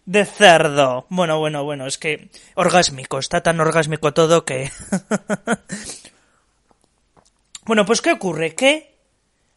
de 0.06 0.24
cerdo. 0.24 1.06
Bueno, 1.08 1.38
bueno, 1.38 1.64
bueno, 1.64 1.86
es 1.86 1.98
que 1.98 2.30
orgásmico, 2.54 3.18
está 3.18 3.42
tan 3.42 3.60
orgásmico 3.60 4.12
todo 4.12 4.44
que... 4.44 4.70
bueno, 7.64 7.84
pues 7.84 8.00
¿qué 8.00 8.12
ocurre? 8.12 8.54
Que 8.54 8.98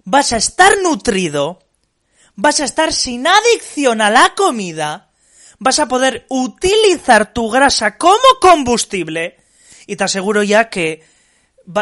vas 0.04 0.34
a 0.34 0.38
estar 0.38 0.78
nutrido, 0.82 1.60
vas 2.36 2.60
a 2.60 2.66
estar 2.66 2.94
sin 2.94 3.28
adicción 3.28 4.02
a 4.02 4.10
la 4.10 4.34
comida, 4.36 5.10
vas 5.60 5.80
a 5.80 5.88
poder 5.88 6.26
utilizar 6.30 7.34
tu 7.34 7.50
grasa 7.50 7.98
como 7.98 8.20
combustible 8.42 9.38
y 9.88 9.96
te 9.96 10.04
aseguro 10.04 10.44
ya 10.44 10.70
que 10.70 11.04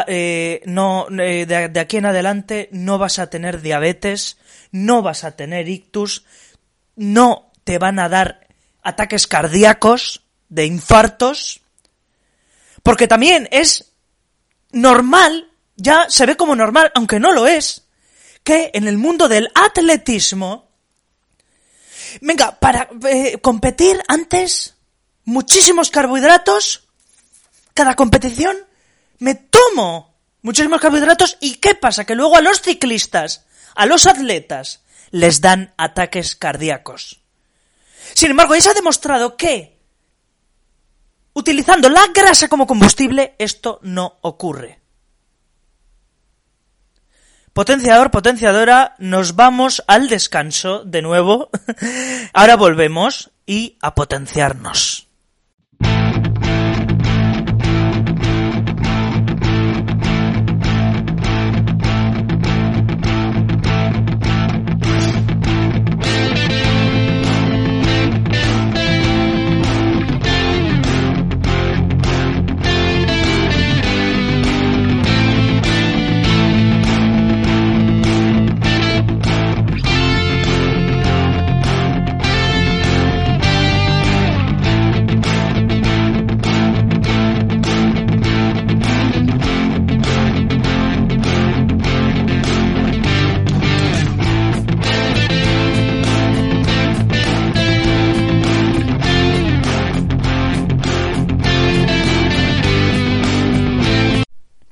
eh, 0.06 0.62
no, 0.66 1.06
eh, 1.18 1.46
de 1.46 1.80
aquí 1.80 1.96
en 1.96 2.06
adelante 2.06 2.68
no 2.72 2.98
vas 2.98 3.18
a 3.18 3.28
tener 3.28 3.60
diabetes, 3.60 4.38
no 4.70 5.02
vas 5.02 5.24
a 5.24 5.36
tener 5.36 5.68
ictus, 5.68 6.24
no 6.96 7.50
te 7.64 7.78
van 7.78 7.98
a 7.98 8.08
dar 8.08 8.46
ataques 8.82 9.26
cardíacos, 9.26 10.22
de 10.48 10.66
infartos, 10.66 11.62
porque 12.82 13.08
también 13.08 13.48
es 13.52 13.92
normal, 14.70 15.50
ya 15.76 16.10
se 16.10 16.26
ve 16.26 16.36
como 16.36 16.54
normal, 16.54 16.92
aunque 16.94 17.18
no 17.18 17.32
lo 17.32 17.46
es, 17.46 17.86
que 18.44 18.70
en 18.74 18.86
el 18.86 18.98
mundo 18.98 19.28
del 19.28 19.50
atletismo, 19.54 20.68
venga, 22.20 22.58
para 22.60 22.90
eh, 23.08 23.38
competir 23.40 24.02
antes, 24.08 24.74
muchísimos 25.24 25.90
carbohidratos, 25.90 26.88
cada 27.72 27.96
competición, 27.96 28.56
me 29.22 29.36
tomo 29.36 30.16
muchísimos 30.42 30.80
carbohidratos 30.80 31.38
y 31.40 31.54
¿qué 31.54 31.76
pasa? 31.76 32.04
Que 32.04 32.16
luego 32.16 32.36
a 32.36 32.40
los 32.40 32.60
ciclistas, 32.60 33.46
a 33.76 33.86
los 33.86 34.08
atletas, 34.08 34.82
les 35.12 35.40
dan 35.40 35.72
ataques 35.76 36.34
cardíacos. 36.34 37.20
Sin 38.14 38.32
embargo, 38.32 38.56
ya 38.56 38.60
se 38.62 38.70
ha 38.70 38.74
demostrado 38.74 39.36
que 39.36 39.78
utilizando 41.34 41.88
la 41.88 42.02
grasa 42.12 42.48
como 42.48 42.66
combustible 42.66 43.36
esto 43.38 43.78
no 43.82 44.18
ocurre. 44.22 44.80
Potenciador, 47.52 48.10
potenciadora, 48.10 48.96
nos 48.98 49.36
vamos 49.36 49.84
al 49.86 50.08
descanso 50.08 50.84
de 50.84 51.00
nuevo. 51.00 51.48
Ahora 52.32 52.56
volvemos 52.56 53.30
y 53.46 53.78
a 53.82 53.94
potenciarnos. 53.94 55.11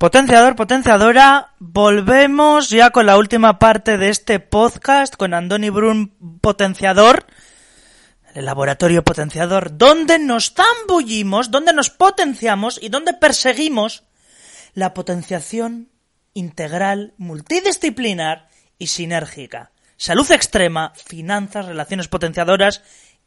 Potenciador, 0.01 0.57
potenciadora, 0.57 1.53
volvemos 1.59 2.71
ya 2.71 2.89
con 2.89 3.05
la 3.05 3.19
última 3.19 3.59
parte 3.59 3.99
de 3.99 4.09
este 4.09 4.41
podcast 4.41 5.15
con 5.15 5.35
Andoni 5.35 5.69
Brun, 5.69 6.39
potenciador, 6.41 7.27
el 8.33 8.47
laboratorio 8.47 9.05
potenciador, 9.05 9.77
donde 9.77 10.19
nos 10.19 10.55
zambullimos, 10.55 11.51
donde 11.51 11.75
nos 11.75 11.91
potenciamos 11.91 12.79
y 12.83 12.89
donde 12.89 13.13
perseguimos 13.13 14.05
la 14.73 14.95
potenciación 14.95 15.91
integral, 16.33 17.13
multidisciplinar 17.19 18.49
y 18.79 18.87
sinérgica. 18.87 19.73
Salud 19.99 20.31
extrema, 20.33 20.95
finanzas, 20.97 21.67
relaciones 21.67 22.09
potenciadoras 22.09 22.81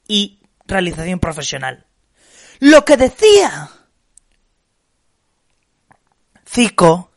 y 0.07 0.39
realización 0.65 1.19
profesional. 1.19 1.85
Lo 2.57 2.83
que 2.83 2.97
decía 2.97 3.69
Cico, 6.53 7.09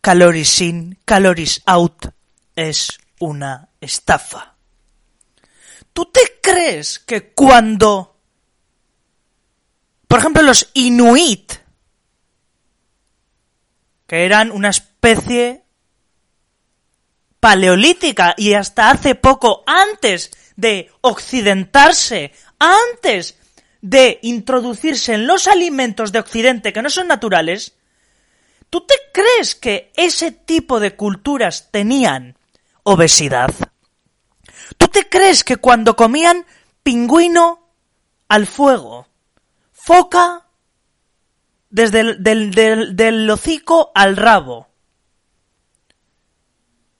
calories 0.00 0.62
in, 0.62 0.98
calories 1.04 1.60
out, 1.66 2.06
es 2.56 2.98
una 3.18 3.68
estafa. 3.78 4.54
¿Tú 5.92 6.06
te 6.06 6.38
crees 6.42 7.00
que 7.00 7.34
cuando, 7.34 8.16
por 10.08 10.20
ejemplo, 10.20 10.40
los 10.40 10.70
inuit, 10.72 11.52
que 14.06 14.24
eran 14.24 14.52
una 14.52 14.70
especie 14.70 15.64
paleolítica 17.40 18.34
y 18.38 18.54
hasta 18.54 18.90
hace 18.90 19.16
poco, 19.16 19.64
antes 19.66 20.30
de 20.56 20.90
occidentarse, 21.02 22.32
antes 22.58 23.36
de 23.82 24.18
introducirse 24.22 25.12
en 25.12 25.26
los 25.26 25.46
alimentos 25.46 26.10
de 26.10 26.20
Occidente 26.20 26.72
que 26.72 26.80
no 26.80 26.88
son 26.88 27.06
naturales, 27.06 27.74
¿Tú 28.70 28.82
te 28.82 28.94
crees 29.12 29.56
que 29.56 29.92
ese 29.96 30.30
tipo 30.30 30.78
de 30.78 30.94
culturas 30.94 31.70
tenían 31.72 32.38
obesidad? 32.84 33.50
¿Tú 34.78 34.86
te 34.86 35.08
crees 35.08 35.42
que 35.42 35.56
cuando 35.56 35.96
comían 35.96 36.46
pingüino 36.82 37.68
al 38.28 38.46
fuego, 38.46 39.08
foca 39.72 40.46
desde 41.68 42.00
el 42.00 42.22
del, 42.22 42.96
del 42.96 43.28
hocico 43.28 43.90
al 43.94 44.16
rabo, 44.16 44.68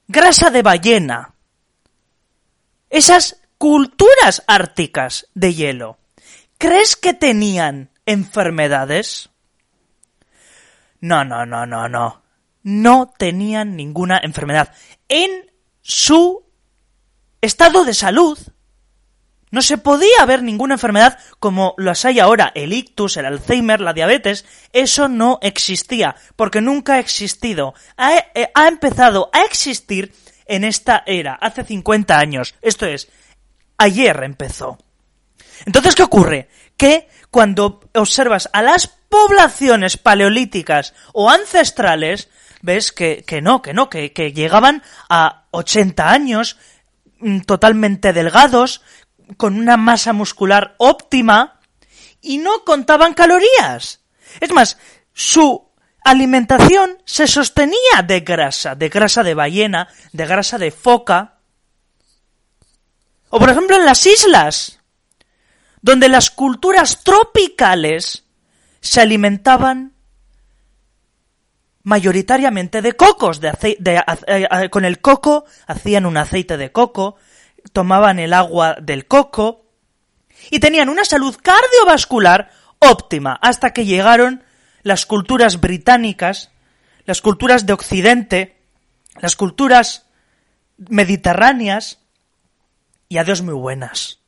grasa 0.09 0.51
de 0.51 0.63
ballena, 0.63 1.35
esas 2.89 3.41
culturas 3.59 4.43
árticas 4.49 5.29
de 5.35 5.55
hielo, 5.55 5.99
¿crees 6.59 6.97
que 6.97 7.15
tenían 7.15 7.91
enfermedades? 8.07 9.30
No, 11.01 11.25
no, 11.25 11.47
no, 11.47 11.67
no, 11.67 11.89
no. 11.89 12.23
No 12.63 13.13
tenían 13.17 13.77
ninguna 13.77 14.21
enfermedad. 14.23 14.73
En 15.09 15.51
su 15.81 16.45
estado 17.41 17.85
de 17.85 17.95
salud 17.95 18.39
no 19.51 19.63
se 19.63 19.79
podía 19.79 20.25
ver 20.27 20.43
ninguna 20.43 20.75
enfermedad 20.75 21.19
como 21.41 21.75
las 21.77 22.05
hay 22.05 22.21
ahora, 22.21 22.53
el 22.55 22.73
ictus, 22.73 23.17
el 23.17 23.27
Alzheimer, 23.27 23.81
la 23.81 23.93
diabetes, 23.93 24.45
eso 24.73 25.09
no 25.09 25.39
existía, 25.43 26.15
porque 26.37 26.61
nunca 26.61 26.95
ha 26.95 26.99
existido. 27.01 27.75
Ha, 27.97 28.17
eh, 28.35 28.51
ha, 28.55 28.69
empezado 28.69 29.29
a 29.33 29.43
existir 29.43 30.15
en 30.47 30.63
esta 30.63 31.03
era, 31.07 31.35
hace 31.35 31.65
50 31.65 32.17
años. 32.17 32.55
Esto 32.63 32.87
es, 32.87 33.09
ayer 33.77 34.23
empezó. 34.23 34.79
Entonces, 35.67 35.95
¿qué 35.97 36.05
ocurre? 36.05 36.49
Que 36.77 37.09
cuando 37.31 37.81
observas 37.95 38.49
a 38.53 38.63
las 38.63 39.00
poblaciones 39.11 39.99
paleolíticas 39.99 40.95
o 41.13 41.29
ancestrales, 41.29 42.31
ves 42.63 42.93
que, 42.93 43.25
que 43.27 43.43
no, 43.43 43.61
que 43.61 43.75
no, 43.75 43.91
que, 43.91 44.13
que 44.13 44.33
llegaban 44.33 44.83
a 45.11 45.45
80 45.51 46.11
años, 46.11 46.57
mm, 47.19 47.41
totalmente 47.41 48.15
delgados, 48.15 48.81
con 49.37 49.59
una 49.59 49.77
masa 49.77 50.13
muscular 50.15 50.75
óptima, 50.79 51.61
y 52.23 52.39
no 52.39 52.65
contaban 52.65 53.15
calorías. 53.15 54.01
Es 54.41 54.51
más, 54.53 54.79
su 55.13 55.69
alimentación 56.05 56.99
se 57.05 57.27
sostenía 57.27 58.03
de 58.07 58.21
grasa, 58.21 58.75
de 58.75 58.89
grasa 58.89 59.23
de 59.23 59.35
ballena, 59.35 59.89
de 60.13 60.27
grasa 60.27 60.59
de 60.59 60.71
foca. 60.71 61.39
O 63.29 63.39
por 63.39 63.51
ejemplo 63.51 63.77
en 63.77 63.85
las 63.85 64.07
islas, 64.07 64.81
donde 65.83 66.09
las 66.09 66.31
culturas 66.31 67.03
tropicales 67.03 68.25
se 68.81 69.01
alimentaban 69.01 69.95
mayoritariamente 71.83 72.83
de 72.83 72.93
cocos, 72.93 73.41
de, 73.41 73.53
de 73.79 74.69
con 74.71 74.85
el 74.85 75.01
coco 75.01 75.45
hacían 75.67 76.07
un 76.07 76.17
aceite 76.17 76.57
de 76.57 76.73
coco, 76.73 77.17
tomaban 77.73 78.19
el 78.19 78.33
agua 78.33 78.77
del 78.81 79.07
coco 79.07 79.65
y 80.51 80.61
tenían 80.61 80.89
una 80.89 81.05
salud 81.05 81.37
cardiovascular 81.41 82.51
óptima 82.79 83.39
hasta 83.41 83.73
que 83.73 83.85
llegaron 83.85 84.43
las 84.83 85.07
culturas 85.07 85.61
británicas, 85.61 86.51
las 87.05 87.21
culturas 87.21 87.67
de 87.67 87.73
Occidente, 87.73 88.57
las 89.21 89.37
culturas 89.37 90.07
mediterráneas 90.79 91.99
y 93.09 93.19
adiós 93.19 93.43
muy 93.43 93.55
buenas. 93.55 94.20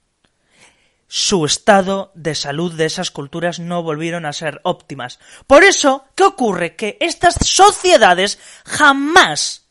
Su 1.15 1.45
estado 1.45 2.11
de 2.15 2.35
salud 2.35 2.73
de 2.73 2.87
esas 2.87 3.11
culturas 3.11 3.59
no 3.59 3.83
volvieron 3.83 4.25
a 4.25 4.33
ser 4.33 4.63
óptimas. 4.65 5.19
Por 5.47 5.63
eso, 5.63 6.07
¿qué 6.15 6.23
ocurre? 6.23 6.75
Que 6.75 6.97
estas 7.01 7.35
sociedades 7.47 8.39
jamás 8.65 9.67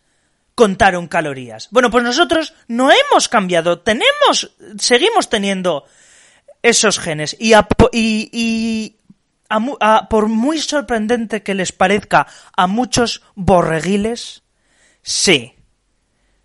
contaron 0.54 1.08
calorías. 1.08 1.68
Bueno, 1.72 1.90
pues 1.90 2.04
nosotros 2.04 2.54
no 2.68 2.92
hemos 2.92 3.28
cambiado, 3.28 3.80
tenemos, 3.80 4.56
seguimos 4.78 5.30
teniendo 5.30 5.86
esos 6.62 7.00
genes 7.00 7.36
y, 7.40 7.56
y, 7.92 8.98
por 10.12 10.28
muy 10.28 10.60
sorprendente 10.60 11.42
que 11.42 11.56
les 11.56 11.72
parezca 11.72 12.28
a 12.56 12.68
muchos 12.68 13.24
borreguiles, 13.34 14.44
sí, 15.02 15.56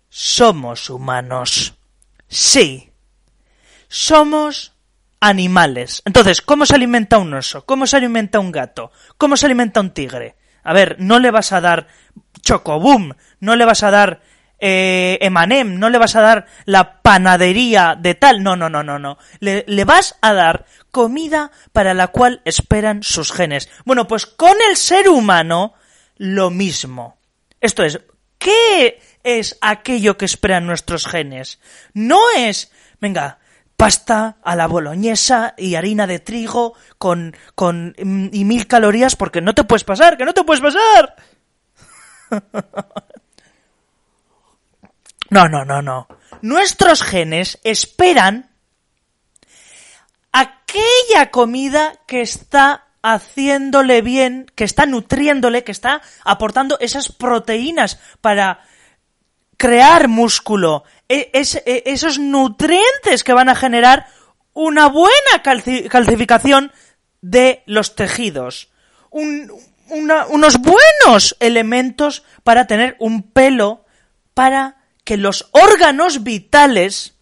somos 0.09 0.89
humanos. 0.89 1.75
Sí, 2.27 2.91
somos 3.89 4.73
animales. 5.19 6.01
Entonces, 6.05 6.41
¿cómo 6.41 6.65
se 6.65 6.75
alimenta 6.75 7.17
un 7.17 7.33
oso? 7.33 7.65
¿Cómo 7.65 7.87
se 7.87 7.97
alimenta 7.97 8.39
un 8.39 8.51
gato? 8.51 8.91
¿Cómo 9.17 9.37
se 9.37 9.45
alimenta 9.45 9.81
un 9.81 9.91
tigre? 9.91 10.35
A 10.63 10.73
ver, 10.73 10.97
no 10.99 11.19
le 11.19 11.31
vas 11.31 11.51
a 11.51 11.61
dar 11.61 11.87
chocoboom, 12.41 13.13
no 13.39 13.55
le 13.55 13.65
vas 13.65 13.83
a 13.83 13.91
dar 13.91 14.21
eh, 14.59 15.17
Emanem, 15.21 15.79
no 15.79 15.89
le 15.89 15.97
vas 15.97 16.15
a 16.15 16.21
dar 16.21 16.45
la 16.65 17.01
panadería 17.01 17.95
de 17.99 18.15
tal, 18.15 18.43
no, 18.43 18.55
no, 18.55 18.69
no, 18.69 18.83
no, 18.83 18.99
no. 18.99 19.17
Le, 19.39 19.63
le 19.67 19.85
vas 19.85 20.17
a 20.21 20.33
dar 20.33 20.65
comida 20.91 21.51
para 21.71 21.93
la 21.93 22.07
cual 22.07 22.41
esperan 22.45 23.03
sus 23.03 23.31
genes. 23.31 23.69
Bueno, 23.85 24.07
pues 24.07 24.25
con 24.25 24.55
el 24.69 24.77
ser 24.77 25.09
humano 25.09 25.73
lo 26.17 26.49
mismo. 26.49 27.17
Esto 27.61 27.83
es, 27.83 27.99
¿qué 28.37 28.99
es 29.23 29.57
aquello 29.61 30.17
que 30.17 30.25
esperan 30.25 30.65
nuestros 30.65 31.07
genes? 31.07 31.59
No 31.93 32.19
es, 32.35 32.71
venga, 32.99 33.39
pasta 33.77 34.37
a 34.43 34.55
la 34.55 34.67
boloñesa 34.67 35.53
y 35.55 35.75
harina 35.75 36.07
de 36.07 36.19
trigo 36.19 36.73
con, 36.97 37.35
con 37.55 37.95
y 37.97 38.43
mil 38.43 38.67
calorías 38.67 39.15
porque 39.15 39.39
no 39.39 39.53
te 39.53 39.63
puedes 39.63 39.83
pasar, 39.83 40.17
que 40.17 40.25
no 40.25 40.33
te 40.33 40.43
puedes 40.43 40.61
pasar. 40.61 41.15
No, 45.29 45.49
no, 45.49 45.65
no, 45.65 45.81
no. 45.81 46.07
Nuestros 46.41 47.03
genes 47.03 47.59
esperan 47.65 48.49
aquella 50.31 51.31
comida 51.31 51.99
que 52.07 52.21
está 52.21 52.85
haciéndole 53.01 54.01
bien, 54.01 54.49
que 54.55 54.63
está 54.63 54.85
nutriéndole, 54.85 55.63
que 55.63 55.71
está 55.71 56.01
aportando 56.23 56.77
esas 56.79 57.11
proteínas 57.11 57.99
para 58.21 58.61
crear 59.57 60.07
músculo, 60.07 60.83
e, 61.09 61.31
e, 61.33 61.83
esos 61.85 62.19
nutrientes 62.19 63.23
que 63.23 63.33
van 63.33 63.49
a 63.49 63.55
generar 63.55 64.07
una 64.53 64.87
buena 64.87 65.43
calcificación 65.43 66.71
de 67.21 67.63
los 67.65 67.95
tejidos, 67.95 68.69
unos 69.11 70.57
buenos 70.59 71.35
elementos 71.39 72.23
para 72.43 72.67
tener 72.67 72.95
un 72.99 73.23
pelo 73.31 73.85
para 74.33 74.77
que 75.03 75.17
los 75.17 75.49
órganos 75.51 76.23
vitales 76.23 77.17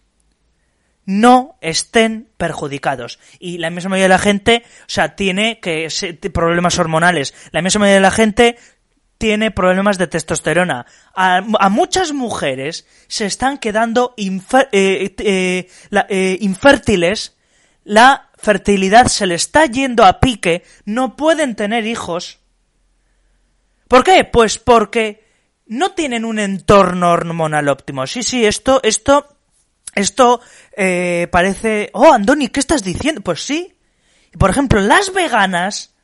no 1.06 1.56
estén 1.60 2.28
perjudicados. 2.36 3.18
Y 3.38 3.58
la 3.58 3.70
misma 3.70 3.90
mayoría 3.90 4.06
de 4.06 4.14
la 4.14 4.18
gente, 4.18 4.64
o 4.80 4.88
sea, 4.88 5.14
tiene 5.14 5.60
que 5.60 5.88
problemas 6.34 6.78
hormonales. 6.78 7.32
La 7.52 7.62
misma 7.62 7.80
mayoría 7.80 7.96
de 7.96 8.00
la 8.00 8.10
gente 8.10 8.58
tiene 9.18 9.50
problemas 9.50 9.98
de 9.98 10.06
testosterona. 10.06 10.86
A, 11.14 11.40
muchas 11.70 12.12
mujeres 12.12 12.86
se 13.08 13.26
están 13.26 13.58
quedando 13.58 14.14
eh, 14.16 15.14
eh, 15.18 15.68
eh, 16.08 16.38
infértiles. 16.40 17.36
La 17.84 18.30
fertilidad 18.36 19.06
se 19.06 19.26
le 19.26 19.34
está 19.34 19.66
yendo 19.66 20.04
a 20.04 20.20
pique. 20.20 20.64
No 20.84 21.16
pueden 21.16 21.54
tener 21.54 21.86
hijos. 21.86 22.40
¿Por 23.88 24.04
qué? 24.04 24.24
Pues 24.24 24.58
porque 24.58 25.24
no 25.66 25.92
tienen 25.92 26.24
un 26.24 26.38
entorno 26.38 27.10
hormonal 27.10 27.68
óptimo. 27.68 28.06
Sí, 28.06 28.22
sí, 28.22 28.44
esto, 28.44 28.80
esto, 28.82 29.36
esto 29.94 30.40
parece... 31.30 31.90
Oh, 31.94 32.12
Andoni, 32.12 32.48
¿qué 32.48 32.60
estás 32.60 32.82
diciendo? 32.82 33.20
Pues 33.20 33.44
sí. 33.44 33.74
Por 34.38 34.50
ejemplo, 34.50 34.80
las 34.80 35.12
veganas 35.14 35.95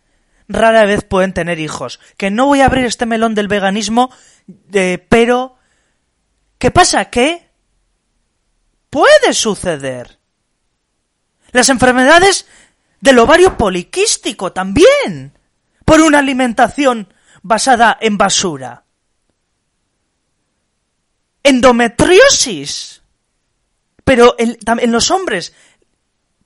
rara 0.53 0.85
vez 0.85 1.05
pueden 1.05 1.33
tener 1.33 1.59
hijos. 1.59 2.01
Que 2.17 2.31
no 2.31 2.47
voy 2.47 2.61
a 2.61 2.67
abrir 2.67 2.85
este 2.85 3.07
melón 3.07 3.35
del 3.35 3.49
veganismo, 3.49 4.11
pero... 5.09 5.57
¿Qué 6.59 6.71
pasa? 6.71 7.07
¿Qué? 7.07 7.51
Puede 8.89 9.33
suceder. 9.33 10.19
Las 11.51 11.69
enfermedades 11.69 12.47
del 13.01 13.19
ovario 13.19 13.57
poliquístico 13.57 14.53
también. 14.53 15.39
Por 15.85 16.01
una 16.01 16.21
alimentación 16.21 17.13
basada 17.43 17.99
en 18.01 18.17
basura 18.17 18.83
endometriosis. 21.43 23.03
Pero 24.05 24.35
en, 24.39 24.93
los 24.93 25.11
hombres 25.11 25.55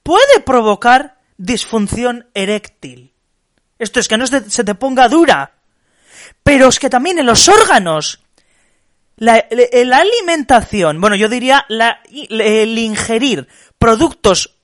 puede 0.02 0.40
provocar 0.44 1.20
disfunción 1.36 2.28
eréctil. 2.34 3.14
Esto 3.78 4.00
es 4.00 4.08
que 4.08 4.16
no 4.16 4.26
se 4.26 4.40
te, 4.40 4.74
ponga 4.74 5.08
dura. 5.08 5.52
Pero 6.42 6.68
es 6.68 6.78
que 6.78 6.90
también 6.90 7.18
en 7.18 7.26
los 7.26 7.48
órganos, 7.48 8.20
la, 9.16 9.46
alimentación, 9.92 11.00
bueno, 11.00 11.16
yo 11.16 11.28
diría 11.28 11.64
la, 11.68 12.00
el 12.10 12.78
ingerir 12.78 13.48
productos 13.78 14.56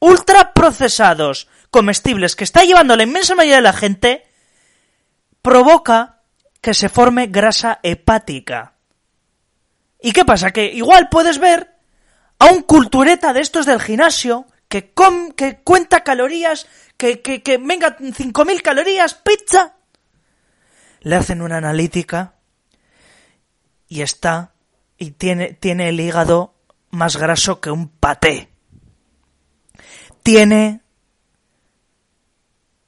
ultraprocesados, 0.00 1.48
comestibles, 1.70 2.36
que 2.36 2.44
está 2.44 2.64
llevando 2.64 2.96
la 2.96 3.02
inmensa 3.02 3.34
mayoría 3.34 3.56
de 3.56 3.62
la 3.62 3.72
gente, 3.72 4.26
provoca 5.42 6.20
que 6.60 6.74
se 6.74 6.88
forme 6.88 7.26
grasa 7.26 7.80
hepática. 7.82 8.74
¿Y 10.00 10.12
qué 10.12 10.24
pasa? 10.24 10.52
Que 10.52 10.66
igual 10.66 11.08
puedes 11.08 11.38
ver 11.38 11.74
a 12.38 12.46
un 12.46 12.62
cultureta 12.62 13.32
de 13.32 13.40
estos 13.40 13.66
del 13.66 13.80
gimnasio 13.80 14.46
que, 14.68 14.92
que 15.36 15.60
cuenta 15.62 16.04
calorías, 16.04 16.66
que, 16.96 17.20
que, 17.20 17.42
que 17.42 17.58
venga 17.58 17.96
5.000 17.96 18.62
calorías, 18.62 19.14
pizza. 19.14 19.76
Le 21.00 21.16
hacen 21.16 21.42
una 21.42 21.58
analítica 21.58 22.34
y 23.88 24.02
está 24.02 24.52
y 24.98 25.12
tiene, 25.12 25.54
tiene 25.54 25.88
el 25.88 26.00
hígado 26.00 26.54
más 26.90 27.16
graso 27.16 27.60
que 27.60 27.70
un 27.70 27.88
paté. 27.88 28.50
Tiene 30.22 30.82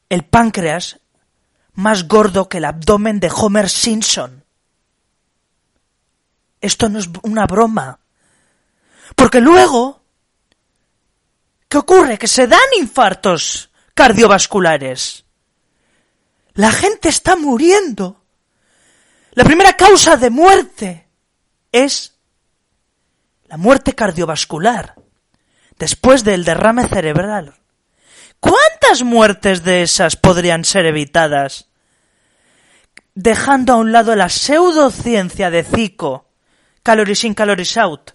el 0.08 0.24
páncreas 0.24 1.00
más 1.72 2.08
gordo 2.08 2.48
que 2.48 2.58
el 2.58 2.64
abdomen 2.64 3.20
de 3.20 3.30
Homer 3.34 3.70
Simpson. 3.70 4.44
Esto 6.60 6.88
no 6.88 6.98
es 6.98 7.08
una 7.22 7.46
broma. 7.46 8.00
Porque 9.16 9.40
luego, 9.40 9.99
¿qué 11.70 11.78
ocurre? 11.78 12.18
Que 12.18 12.28
se 12.28 12.46
dan 12.46 12.60
infartos 12.78 13.70
cardiovasculares. 13.94 15.24
La 16.52 16.72
gente 16.72 17.08
está 17.08 17.36
muriendo. 17.36 18.22
La 19.32 19.44
primera 19.44 19.74
causa 19.74 20.18
de 20.18 20.28
muerte 20.28 21.08
es 21.72 22.18
la 23.46 23.56
muerte 23.56 23.94
cardiovascular. 23.94 24.96
después 25.78 26.24
del 26.24 26.44
derrame 26.44 26.86
cerebral. 26.86 27.54
¿Cuántas 28.38 29.02
muertes 29.02 29.64
de 29.64 29.82
esas 29.82 30.14
podrían 30.14 30.66
ser 30.66 30.84
evitadas? 30.84 31.70
Dejando 33.14 33.72
a 33.72 33.76
un 33.76 33.90
lado 33.90 34.14
la 34.14 34.28
pseudociencia 34.28 35.50
de 35.50 35.64
Zico, 35.64 36.28
calories 36.82 37.24
in, 37.24 37.32
calories 37.32 37.78
out, 37.78 38.10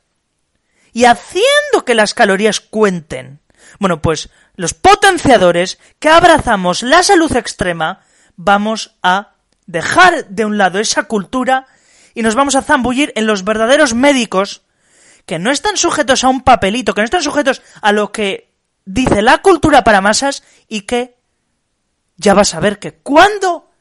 y 0.94 1.06
haciendo 1.06 1.86
que 1.86 1.96
las 1.96 2.14
calorías 2.14 2.60
cuenten. 2.60 3.42
Bueno, 3.80 4.02
pues 4.02 4.30
los 4.56 4.74
potenciadores 4.74 5.80
que 6.00 6.10
abrazamos 6.10 6.84
la 6.84 7.04
salud 7.04 7.36
extrema 7.36 8.02
vamos 8.36 8.96
a 9.02 9.34
dejar 9.66 10.28
de 10.28 10.46
un 10.46 10.58
lado 10.58 10.80
esa 10.80 11.04
cultura 11.04 11.68
y 12.14 12.22
nos 12.22 12.36
vamos 12.36 12.56
a 12.56 12.62
zambullir 12.62 13.12
en 13.16 13.28
los 13.28 13.44
verdaderos 13.44 13.94
médicos 13.94 14.64
que 15.26 15.40
no 15.40 15.52
están 15.52 15.78
sujetos 15.78 16.24
a 16.24 16.30
un 16.30 16.42
papelito, 16.42 16.94
que 16.94 17.02
no 17.02 17.06
están 17.06 17.24
sujetos 17.24 17.62
a 17.82 17.92
lo 17.92 18.12
que 18.12 18.54
dice 18.86 19.22
la 19.22 19.40
cultura 19.40 19.84
para 19.84 20.02
masas 20.02 20.44
y 20.68 20.82
que 20.82 21.18
ya 22.18 22.34
vas 22.34 22.54
a 22.54 22.60
ver 22.60 22.80
que 22.80 22.94
cuando 22.94 23.72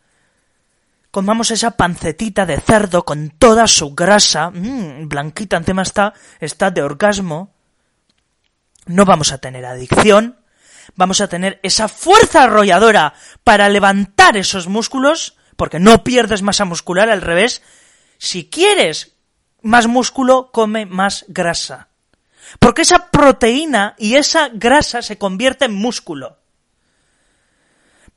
comamos 1.11 1.53
esa 1.53 1.73
pancetita 1.73 2.45
de 2.47 2.59
cerdo 2.59 3.05
con 3.05 3.31
toda 3.31 3.69
su 3.69 3.95
grasa, 3.95 4.51
mmm, 4.51 5.09
blanquita 5.09 5.57
encima 5.57 5.83
está, 5.83 6.15
está 6.41 6.71
de 6.71 6.83
orgasmo, 6.83 7.54
no 8.87 9.05
vamos 9.05 9.33
a 9.33 9.39
tener 9.39 9.65
adicción, 9.65 10.39
vamos 10.95 11.21
a 11.21 11.29
tener 11.29 11.61
esa 11.63 11.89
fuerza 11.89 12.45
arrolladora 12.45 13.15
para 13.43 13.69
levantar 13.69 14.37
esos 14.37 14.69
músculos, 14.69 15.37
porque 15.57 15.79
no 15.79 16.05
pierdes 16.05 16.43
masa 16.43 16.65
muscular, 16.65 17.09
al 17.09 17.23
revés. 17.23 17.63
Si 18.19 18.49
quieres 18.49 19.17
más 19.63 19.87
músculo, 19.87 20.51
come 20.53 20.87
más 20.87 21.25
grasa. 21.29 21.89
Porque 22.59 22.83
esa 22.83 23.11
proteína 23.11 23.95
y 23.99 24.15
esa 24.15 24.51
grasa 24.53 25.03
se 25.03 25.19
convierte 25.19 25.65
en 25.65 25.75
músculo. 25.75 26.39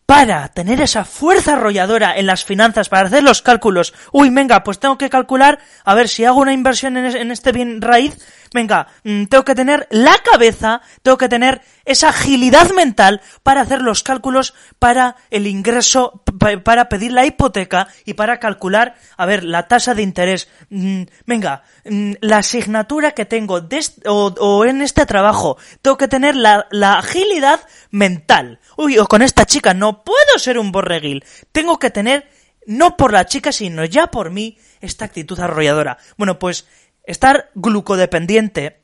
Para 0.06 0.48
tener 0.50 0.80
esa 0.82 1.04
fuerza 1.04 1.54
arrolladora 1.54 2.18
en 2.18 2.28
las 2.28 2.46
finanzas, 2.46 2.88
para 2.88 3.08
hacer 3.08 3.24
los 3.24 3.42
cálculos, 3.42 3.94
uy, 4.12 4.30
venga, 4.30 4.64
pues 4.64 4.80
tengo 4.80 4.98
que 4.98 5.10
calcular, 5.10 5.60
a 5.84 5.96
ver, 5.96 6.08
si 6.08 6.24
hago 6.24 6.40
una 6.40 6.54
inversión 6.54 6.96
en, 6.96 7.32
este 7.32 7.52
bien 7.52 7.82
raíz, 7.82 8.18
venga, 8.54 8.88
mm, 9.04 9.26
tengo 9.26 9.46
que 9.46 9.56
tener 9.56 9.88
la 9.92 10.18
cabeza, 10.20 10.82
tengo 11.02 11.18
que 11.18 11.30
tener 11.30 11.62
esa 11.86 12.10
agilidad 12.10 12.72
mental 12.72 13.22
para 13.44 13.62
hacer 13.62 13.82
los 13.82 14.04
cálculos 14.04 14.54
para 14.80 15.16
el 15.30 15.48
ingreso, 15.48 16.24
para 16.64 16.90
pedir 16.90 17.12
la 17.12 17.26
hipoteca 17.26 17.88
y 18.06 18.14
para 18.14 18.40
calcular, 18.40 18.96
a 19.16 19.26
ver, 19.26 19.44
la 19.44 19.68
tasa 19.68 19.94
de 19.94 20.04
interés. 20.04 20.50
Mm, 20.70 21.04
venga, 21.26 21.64
mm, 21.86 22.14
la 22.22 22.38
asignatura 22.38 23.12
que 23.12 23.26
tengo 23.26 23.62
o, 24.06 24.66
en 24.66 24.82
este 24.82 25.06
trabajo, 25.06 25.58
tengo 25.82 25.98
que 25.98 26.08
tener 26.08 26.36
la, 26.36 26.68
la 26.72 27.00
agilidad 27.00 27.62
mental. 27.92 28.60
Uy, 28.76 28.98
o 28.98 29.08
con 29.08 29.22
esta 29.22 29.46
chica 29.46 29.74
no 29.74 30.04
puedo 30.04 30.38
ser 30.38 30.60
un 30.60 30.72
borreguil. 30.72 31.24
Tengo 31.52 31.80
que 31.80 31.90
tener, 31.90 32.30
no 32.66 32.98
por 32.98 33.14
la 33.14 33.26
chica, 33.26 33.52
sino 33.52 33.86
ya 33.86 34.08
por 34.08 34.30
mí, 34.32 34.58
esta 34.82 35.06
actitud 35.06 35.40
arrolladora. 35.40 35.98
Bueno, 36.18 36.40
pues 36.40 36.68
estar 37.08 37.50
glucodependiente, 37.56 38.84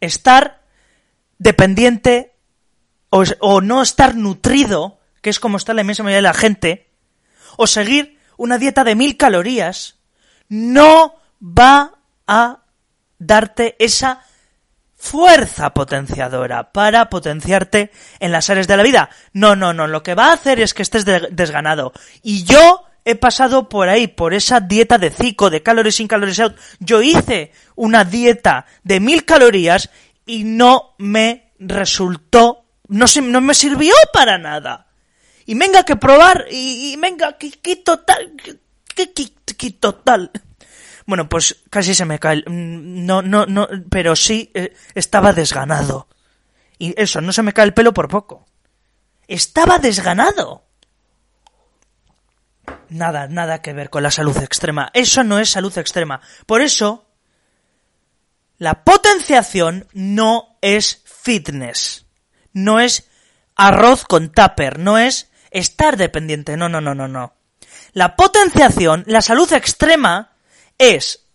estar 0.00 0.62
dependiente 1.38 2.36
o, 3.10 3.60
no 3.62 3.82
estar 3.82 4.14
nutrido, 4.14 5.00
que 5.22 5.30
es 5.30 5.40
como 5.40 5.56
está 5.56 5.72
la 5.72 5.80
inmensa 5.80 6.02
mayoría 6.02 6.18
de 6.18 6.22
la 6.22 6.34
gente, 6.34 6.90
o 7.56 7.66
seguir 7.66 8.18
una 8.36 8.58
dieta 8.58 8.84
de 8.84 8.94
mil 8.94 9.16
calorías, 9.16 9.96
no 10.48 11.16
va 11.40 11.94
a 12.26 12.60
darte 13.18 13.74
esa 13.78 14.22
fuerza 14.94 15.72
potenciadora 15.72 16.72
para 16.72 17.08
potenciarte 17.08 17.90
en 18.20 18.32
las 18.32 18.50
áreas 18.50 18.66
de 18.66 18.76
la 18.76 18.82
vida. 18.82 19.08
No, 19.32 19.56
no, 19.56 19.72
no, 19.72 19.86
lo 19.86 20.02
que 20.02 20.14
va 20.14 20.26
a 20.28 20.34
hacer 20.34 20.60
es 20.60 20.74
que 20.74 20.82
estés 20.82 21.06
desganado. 21.06 21.92
Y 22.22 22.44
yo 22.44 22.84
he 23.06 23.14
pasado 23.14 23.68
por 23.68 23.88
ahí, 23.88 24.08
por 24.08 24.34
esa 24.34 24.58
dieta 24.58 24.98
de 24.98 25.10
cico, 25.10 25.48
de 25.48 25.62
calories 25.62 26.00
in, 26.00 26.08
calories 26.08 26.40
out. 26.40 26.56
Yo 26.80 27.00
hice 27.00 27.52
una 27.76 28.04
dieta 28.04 28.66
de 28.82 28.98
mil 28.98 29.24
calorías 29.24 29.90
y 30.26 30.42
no 30.42 30.96
me 30.98 31.52
resultó, 31.60 32.64
no, 32.88 33.06
se, 33.06 33.22
no 33.22 33.40
me 33.40 33.54
sirvió 33.54 33.94
para 34.12 34.38
nada. 34.38 34.88
Y 35.46 35.54
venga 35.54 35.84
que 35.84 35.94
probar, 35.94 36.46
y, 36.50 36.96
venga, 36.96 37.38
que, 37.38 37.52
que 37.52 37.76
total, 37.76 38.32
que, 38.92 39.12
que, 39.12 39.32
que 39.56 39.70
total. 39.70 40.32
Bueno, 41.06 41.28
pues 41.28 41.62
casi 41.70 41.94
se 41.94 42.04
me 42.04 42.18
cae. 42.18 42.42
Mm, 42.44 43.06
no, 43.06 43.22
no, 43.22 43.46
no, 43.46 43.68
pero 43.88 44.16
sí 44.16 44.50
eh, 44.52 44.74
estaba 44.96 45.32
desganado. 45.32 46.08
Y 46.76 47.00
eso, 47.00 47.20
no 47.20 47.32
se 47.32 47.44
me 47.44 47.52
cae 47.52 47.66
el 47.66 47.74
pelo 47.74 47.94
por 47.94 48.08
poco. 48.08 48.46
Estaba 49.28 49.78
desganado. 49.78 50.65
Nada, 52.88 53.28
nada 53.28 53.62
que 53.62 53.72
ver 53.72 53.90
con 53.90 54.02
la 54.02 54.10
salud 54.10 54.36
extrema. 54.38 54.90
Eso 54.94 55.24
no 55.24 55.38
es 55.38 55.50
salud 55.50 55.76
extrema. 55.76 56.20
Por 56.46 56.60
eso, 56.60 57.06
la 58.58 58.84
potenciación 58.84 59.88
no 59.92 60.58
es 60.60 61.02
fitness. 61.04 62.06
No 62.52 62.80
es 62.80 63.08
arroz 63.54 64.04
con 64.04 64.30
tupper. 64.30 64.78
No 64.78 64.98
es 64.98 65.30
estar 65.50 65.96
dependiente. 65.96 66.56
No, 66.56 66.68
no, 66.68 66.80
no, 66.80 66.94
no, 66.94 67.08
no. 67.08 67.34
La 67.92 68.14
potenciación, 68.14 69.04
la 69.06 69.22
salud 69.22 69.50
extrema, 69.52 70.32
es, 70.78 71.26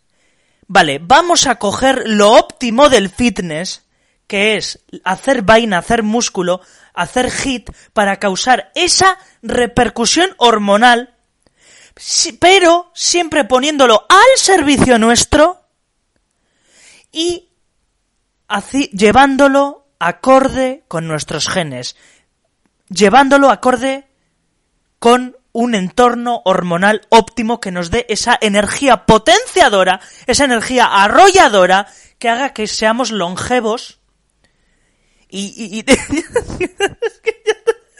vale, 0.68 1.00
vamos 1.02 1.48
a 1.48 1.56
coger 1.56 2.04
lo 2.06 2.34
óptimo 2.34 2.90
del 2.90 3.10
fitness, 3.10 3.84
que 4.28 4.58
es 4.58 4.80
hacer 5.04 5.42
vaina, 5.42 5.80
hacer 5.80 6.04
músculo, 6.04 6.62
hacer 6.94 7.32
hit, 7.32 7.72
para 7.94 8.18
causar 8.18 8.72
esa 8.76 9.18
repercusión 9.42 10.30
hormonal, 10.38 11.11
pero 12.40 12.92
siempre 12.94 13.44
poniéndolo 13.46 14.06
al 14.10 14.38
servicio 14.38 14.98
nuestro 14.98 15.62
y 17.12 17.50
llevándolo 18.92 19.88
acorde 20.00 20.84
con 20.88 21.08
nuestros 21.08 21.48
genes, 21.48 21.96
llevándolo 22.90 23.50
acorde 23.50 24.08
con 25.00 25.38
un 25.54 25.76
entorno 25.76 26.42
hormonal 26.46 27.02
óptimo 27.10 27.60
que 27.60 27.72
nos 27.72 27.92
dé 27.92 28.06
esa 28.10 28.38
energía 28.42 29.06
potenciadora, 29.06 30.00
esa 30.28 30.46
energía 30.46 30.86
arrolladora 30.86 31.88
que 32.20 32.30
haga 32.30 32.54
que 32.54 32.68
seamos 32.68 33.12
longevos. 33.12 34.00
Y, 35.30 35.86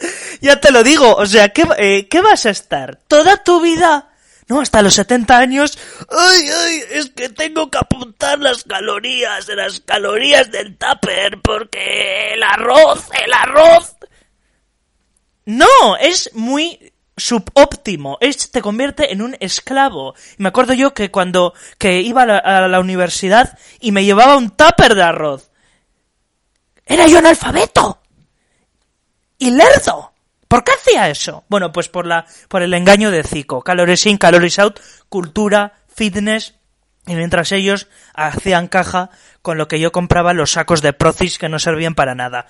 ya, 0.40 0.60
te, 0.60 0.70
lo 0.70 0.82
digo, 0.82 1.14
o 1.14 1.26
sea, 1.26 1.50
¿qué, 1.50 1.66
eh, 1.78 2.08
¿qué 2.08 2.20
vas 2.20 2.46
a 2.46 2.50
estar? 2.50 2.96
¿Toda 3.08 3.42
tu 3.42 3.60
vida? 3.60 4.08
No, 4.48 4.60
hasta 4.60 4.82
los 4.82 4.94
70 4.94 5.38
años. 5.38 5.78
¡Ay, 6.10 6.48
ay! 6.50 6.84
Es 6.90 7.10
que 7.10 7.28
tengo 7.28 7.70
que 7.70 7.78
apuntar 7.78 8.38
las 8.38 8.64
calorías, 8.64 9.48
las 9.48 9.80
calorías 9.80 10.50
del 10.50 10.76
tupper, 10.76 11.40
porque 11.42 12.34
el 12.34 12.42
arroz, 12.42 13.08
el 13.24 13.32
arroz. 13.32 13.96
No, 15.44 15.96
es 15.98 16.30
muy 16.34 16.92
subóptimo, 17.16 18.18
es, 18.20 18.50
te 18.50 18.62
convierte 18.62 19.12
en 19.12 19.22
un 19.22 19.36
esclavo. 19.40 20.14
Me 20.38 20.48
acuerdo 20.48 20.74
yo 20.74 20.94
que 20.94 21.10
cuando 21.10 21.54
que 21.78 22.00
iba 22.00 22.22
a 22.22 22.68
la, 22.68 22.80
universidad 22.80 23.58
y 23.80 23.92
me 23.92 24.04
llevaba 24.04 24.36
un 24.36 24.50
tupper 24.50 24.94
de 24.94 25.02
arroz, 25.02 25.50
era 26.84 27.06
yo 27.06 27.18
analfabeto 27.18 28.01
y 29.42 29.50
lerdo. 29.50 30.12
¿Por 30.46 30.62
qué 30.62 30.70
hacía 30.70 31.10
eso? 31.10 31.44
Bueno, 31.48 31.72
pues 31.72 31.88
por 31.88 32.06
la 32.06 32.26
por 32.46 32.62
el 32.62 32.74
engaño 32.74 33.10
de 33.10 33.24
Zico, 33.24 33.62
calories 33.62 34.06
in, 34.06 34.16
calories 34.16 34.60
out, 34.60 34.78
cultura, 35.08 35.72
fitness, 35.88 36.54
y 37.06 37.16
mientras 37.16 37.50
ellos 37.50 37.88
hacían 38.14 38.68
caja 38.68 39.10
con 39.40 39.58
lo 39.58 39.66
que 39.66 39.80
yo 39.80 39.90
compraba 39.90 40.32
los 40.32 40.52
sacos 40.52 40.80
de 40.80 40.92
Procis 40.92 41.38
que 41.38 41.48
no 41.48 41.58
servían 41.58 41.96
para 41.96 42.14
nada. 42.14 42.46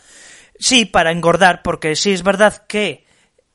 Sí, 0.59 0.85
para 0.85 1.12
engordar, 1.12 1.62
porque 1.62 1.96
sí 1.96 2.12
es 2.12 2.22
verdad 2.22 2.66
que 2.66 3.07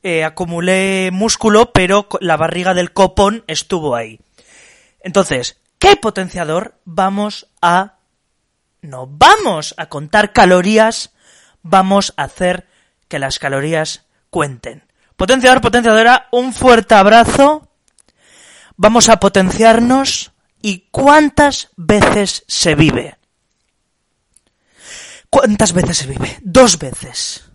eh, 0.02 0.24
acumulé 0.24 1.10
músculo, 1.12 1.72
pero 1.72 2.08
la 2.20 2.36
barriga 2.36 2.74
del 2.74 2.92
copón 2.92 3.44
estuvo 3.46 3.94
ahí. 3.94 4.18
Entonces, 5.00 5.60
¿qué 5.78 5.94
potenciador 5.94 6.74
vamos 6.84 7.46
a... 7.62 7.98
No 8.80 9.06
vamos 9.06 9.74
a 9.76 9.86
contar 9.86 10.32
calorías, 10.32 11.12
vamos 11.62 12.14
a 12.16 12.24
hacer 12.24 12.67
que 13.08 13.18
las 13.18 13.38
calorías 13.38 14.06
cuenten. 14.30 14.84
Potenciador, 15.16 15.60
potenciadora, 15.60 16.28
un 16.30 16.52
fuerte 16.52 16.94
abrazo. 16.94 17.68
Vamos 18.76 19.08
a 19.08 19.18
potenciarnos 19.18 20.32
y 20.62 20.88
cuántas 20.90 21.70
veces 21.76 22.44
se 22.46 22.74
vive. 22.74 23.16
¿Cuántas 25.30 25.72
veces 25.72 25.98
se 25.98 26.06
vive? 26.06 26.38
Dos 26.42 26.78
veces 26.78 27.48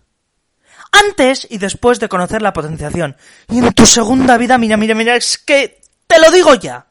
antes 0.94 1.46
y 1.50 1.58
después 1.58 2.00
de 2.00 2.08
conocer 2.08 2.42
la 2.42 2.52
potenciación. 2.52 3.16
Y 3.48 3.58
en 3.58 3.72
tu 3.72 3.86
segunda 3.86 4.38
vida, 4.38 4.58
mira, 4.58 4.76
mira, 4.76 4.94
mira, 4.94 5.16
es 5.16 5.38
que 5.38 5.80
te 6.06 6.18
lo 6.18 6.30
digo 6.30 6.54
ya. 6.54 6.86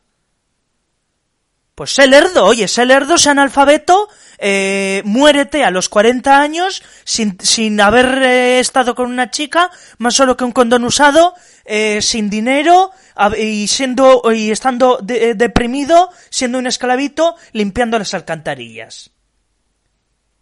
Pues 1.76 1.96
sé 1.96 2.06
lerdo, 2.08 2.46
oye, 2.46 2.68
sé 2.68 2.86
lerdo, 2.86 3.18
sé 3.18 3.32
analfabeto, 3.32 4.08
eh, 4.46 5.02
muérete 5.06 5.64
a 5.64 5.72
los 5.72 5.88
40 5.88 6.38
años 6.38 6.84
sin, 7.06 7.38
sin 7.40 7.80
haber 7.80 8.22
eh, 8.22 8.60
estado 8.60 8.94
con 8.94 9.10
una 9.10 9.32
chica, 9.32 9.72
más 10.00 10.16
solo 10.16 10.36
que 10.36 10.44
un 10.44 10.52
condón 10.52 10.84
usado, 10.84 11.34
eh, 11.64 12.02
sin 12.02 12.30
dinero 12.30 12.92
y 13.38 13.68
siendo 13.70 14.22
y 14.34 14.52
estando 14.52 15.00
de- 15.02 15.34
deprimido, 15.34 16.10
siendo 16.30 16.58
un 16.58 16.68
esclavito, 16.68 17.36
limpiando 17.54 17.98
las 17.98 18.14
alcantarillas. 18.14 19.12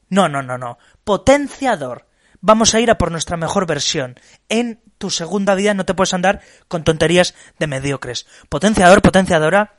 No, 0.09 0.27
no, 0.27 0.41
no, 0.41 0.57
no. 0.57 0.77
Potenciador. 1.03 2.07
Vamos 2.41 2.73
a 2.73 2.79
ir 2.79 2.89
a 2.89 2.97
por 2.97 3.11
nuestra 3.11 3.37
mejor 3.37 3.67
versión. 3.67 4.19
En 4.49 4.81
tu 4.97 5.11
segunda 5.11 5.53
vida 5.53 5.75
no 5.75 5.85
te 5.85 5.93
puedes 5.93 6.13
andar 6.15 6.41
con 6.67 6.83
tonterías 6.83 7.35
de 7.59 7.67
mediocres. 7.67 8.25
Potenciador, 8.49 9.03
potenciadora, 9.03 9.75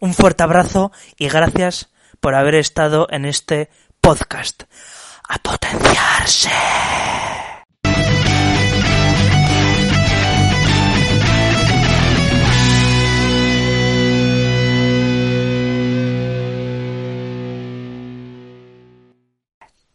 un 0.00 0.14
fuerte 0.14 0.42
abrazo 0.42 0.92
y 1.18 1.28
gracias 1.28 1.90
por 2.20 2.34
haber 2.34 2.54
estado 2.54 3.06
en 3.10 3.24
este 3.24 3.70
podcast. 4.00 4.64
A 5.28 5.38
potenciarse. 5.38 6.50